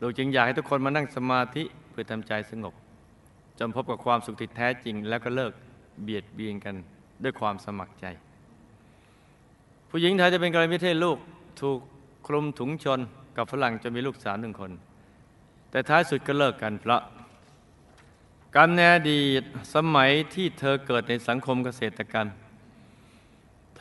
[0.00, 2.74] ลูกจึงอยากให้ทุกคนมานั่งสมาธิเพื่อทำใจสงบ
[3.58, 5.52] จนพบกับความสุขที่แท้จริง แล้วก็เลิก
[6.02, 6.74] เบียดเบียนกัน
[7.22, 8.06] ด้วยความสมัครใจ
[9.90, 11.18] ผู้หญิงไทยจะเป็นกรณีพิเทศลูก
[11.60, 11.78] ถูก
[12.26, 13.00] คลุมถุงชน
[13.36, 14.72] กับฝรั่งจนมีลูกสาวหนึ่งคน
[15.70, 17.02] แต่ท้ายสุดก็เลิกกันเพราะ
[18.56, 19.42] กรรมในอดีต
[19.74, 22.28] สมัยที่เธอเกิดในสังคมเกษตรกรรม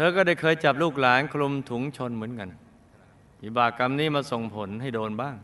[0.05, 2.49] อก็ได้เคยจับลูกหลานคลุมถุงชนเหมือนกัน
[3.43, 5.35] วิบากกรรมนี้มาส่งผลให้โดนบ้าง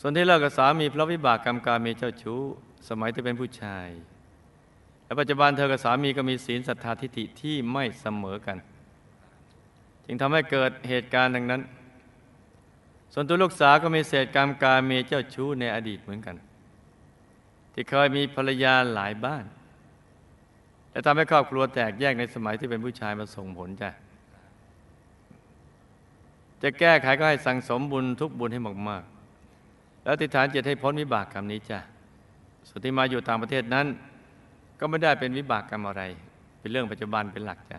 [0.00, 2.40] ส่วนที่เลิกกับสามีเพราะวิบากกรรมการมีเจ้าชู้
[2.88, 3.88] สมัยที่เป็นผู้ชาย
[5.04, 8.58] และปัจจุบันเธอกับสามีก็มีศีลศรัทธาทิฏฐิที่ไม่เสมอกัน
[10.06, 11.62] จึงทำให้เกิดเหตุการณ์ดังนั้น
[13.12, 16.36] ส่วนตัวลูกสาวก็มีเศษกรรมการมีเจ้าชู้ในอดีตเหมือนกัน
[17.72, 19.44] ที่เคยมีภรรยาหลายบ้าน
[20.98, 23.90] และทำให้ครอบครัวแตกแยกในสมัยที่เป็นผู้ชายมาส่งผลจ้ะ
[26.62, 31.78] จะแก้ไขก็ให้สั่งสมบุญทุกบุญให้มากๆ แล้วติฐานจิตให้พ้นวิบากกรรมนี้จ้ะ
[32.68, 33.86] ส่วนที่มาอยู่ต่างประเทศนั้น
[34.80, 36.02] ก็ไม่ได้เป็นวิบากกรรมอะไร
[36.60, 37.78] เป็นเรื่องปัจจุบันเป็นหลักจ้ะ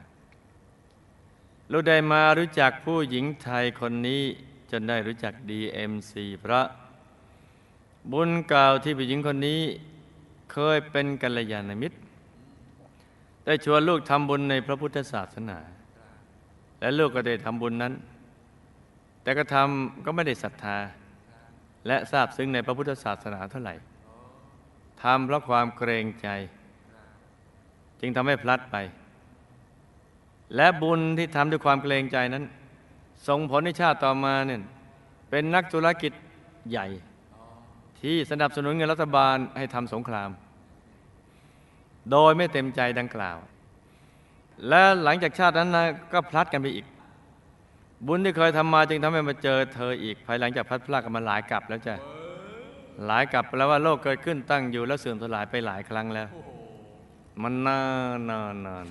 [1.70, 4.22] เราได้มารู้จักผู้หญิงไทยคนนี้
[4.72, 6.62] จนได้รู้จัก DMC เพระ
[8.12, 9.62] บุญเก่าที่ผู้หญิงคนนี้
[10.52, 12.00] เคยเป็นกัลยาณมิตร
[13.50, 15.58] ได้ชวนลูกทำบุญในพระพุทธศาสนา
[16.80, 17.94] และลูกก็ได้ทำบุญนั้น
[19.24, 20.78] แต่ก็ทำก็ไม่ได้ศรัทธา
[21.88, 23.76] และทราบซึ้งในพระพุทธศาสนาเท่าไหร่
[25.04, 26.28] ทำเพราะความเกรงใจ
[28.00, 28.76] จึงทำให้พลัดไป
[30.56, 32.44] และบุญที่ทำด้วยความเกรงใจนั้น
[33.28, 34.62] ส่งผลในชาติต่อมาเนี่ย
[35.30, 36.12] เป็นนักธุรกิจ
[36.70, 36.88] ใหญ่
[38.02, 40.32] ที่สนับสนุนเงินรัฐบาลให้ทำสงคราม
[42.12, 43.38] โดยไม่เต็มใจดังกล่าว
[44.68, 46.86] และหลังจากชาตินั้นนะก็พลัดกันไปอีก
[48.06, 51.96] บุญที่เคยทำมาจึงทำให้มาเจอเธออีก ภายหลังจากพลัดพรากกันมาหลายกลับแล้วจ้ะ
[53.06, 56.28] หลายกลับแล้วว่าโลกเกิดขึ้นตั้งอยู่แล้วเสื่อมสลายไปหลายครั้งแล้ว
[57.42, 57.80] มันนา
[58.16, 58.86] นนานนาน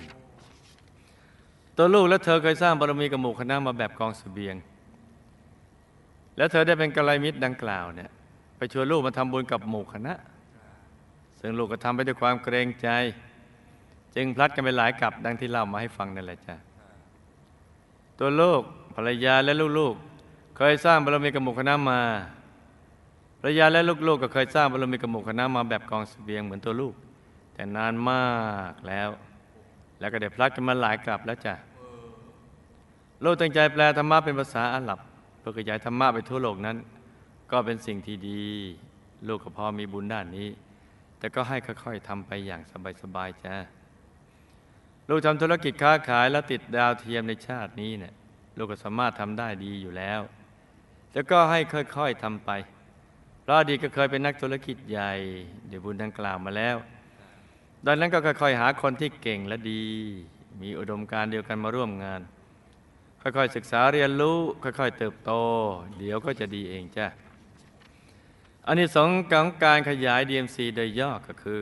[1.77, 4.55] ตัวลูกและเธอเคยสร้างบารมีกับหมู่คณะมาแบบกองสเสบียง
[6.37, 8.09] แล้วเธอได้เป็นกัลยาณมิตรดังกล่าวเนี่ย
[8.57, 10.13] ไปชวนลูกมาทำบุญกับหมู่คณะ
[11.39, 12.89] ซึ่งลูกก็ทำไปด้วยความเกรงใจ
[14.15, 16.55] จึงพลัดกันไปหลายกลับดังที่เล่ามาให้ฟังนั่นแหละจ้ะ
[18.19, 18.61] ตัวลูก
[18.95, 21.99] ภรรยาและลูกๆเคยสร้างบารมีกับหมู่คณะมา
[23.39, 26.93] ภรรยาและลูกๆก็เคยสร้างบารมีกับหมู่คณะมาแบบกองสเสบียงเหมือนตัวลูก
[27.53, 28.25] แต่นานมา
[28.71, 29.09] กแล้ว
[29.99, 31.53] แล้วก็ได้พลัดกันมาหลายกลับแล้วจ้ะ
[33.23, 34.99] ลูกตั้งใจแปลธรรมะเป็นภาษาอาหรับ
[35.39, 36.77] เพื่อขยายธรรมะไปทั่วโลกนั้น
[37.51, 38.43] ก็เป็นสิ่งที่ดี
[39.27, 40.49] ลูกก็พอมีบุญด้านนี้
[41.19, 42.61] แต่ก็ให้ค่อยๆทำไปอย่าง
[43.03, 43.55] สบายๆจ้ะ
[45.09, 48.13] ลูกทำธุรกิจค้าขายและติดดาวเทียมในชาตินี้เนี่ย
[48.57, 50.21] ลูกก็สามารถทำได้ดีอยู่แล้ว
[51.13, 52.51] แล้วก็ให้ค่อยๆทำไป
[53.41, 55.13] เพราะอดีตก็เคยเป็นนักธุรกิจใหญ่
[55.67, 56.75] เดี๋ยวบุญดังกล่าวมาแล้ว
[57.85, 59.83] ดังนั้นก็ค่อยๆหาคนที่เก่งและดี
[60.61, 62.21] มีอุดมการณ์เดียวกันมาร่วมงาน
[63.21, 65.31] ค่อยๆศึกษาเรียนรู้ ค่อยๆเติบโต
[65.97, 67.07] เดี๋ยวก็จะดีเองจ้ะ
[68.67, 71.59] อันนี้สองส์ของการขยาย DMC โดยย่อก็คือ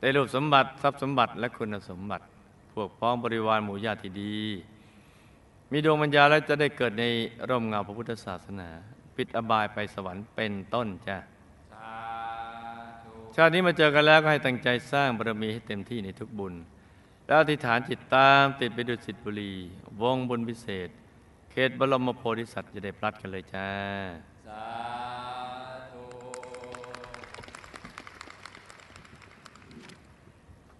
[0.00, 2.24] ได้รูปสมบัติทรัพย์สมบัติและคุณสมบัติ
[2.72, 4.36] พวกพ้องบริวารหมู่ญาติที่ดี
[5.70, 7.04] มีดวงปัญญาแล้วจะได้เกิดใน
[7.48, 8.68] ร่มเงาพระพุทธศาสนา
[9.16, 11.16] ปิดอบายไปสวรรค์เป็นต้นจ้ะ
[11.72, 11.92] สา
[13.04, 16.54] ธุชาตินี้มาเจอกันแล้วก็ให้ตั้งใจสร้างบารมีให้เต็มที่ในทุกบุญ
[17.26, 19.52] แล้วอธิษฐานจิตตามติดไปดุสิตบุรี
[20.02, 20.88] วงบุญพิเศษ
[21.50, 23.68] เขตบรมโพธิสัตว์จะได้พลัดกันเลยจ้า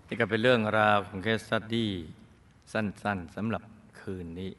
[0.06, 1.92] นี่ก็เป็นเรื่องราวของ case study
[2.72, 3.62] สั้นๆสำหรับ
[4.00, 4.50] คืนนี้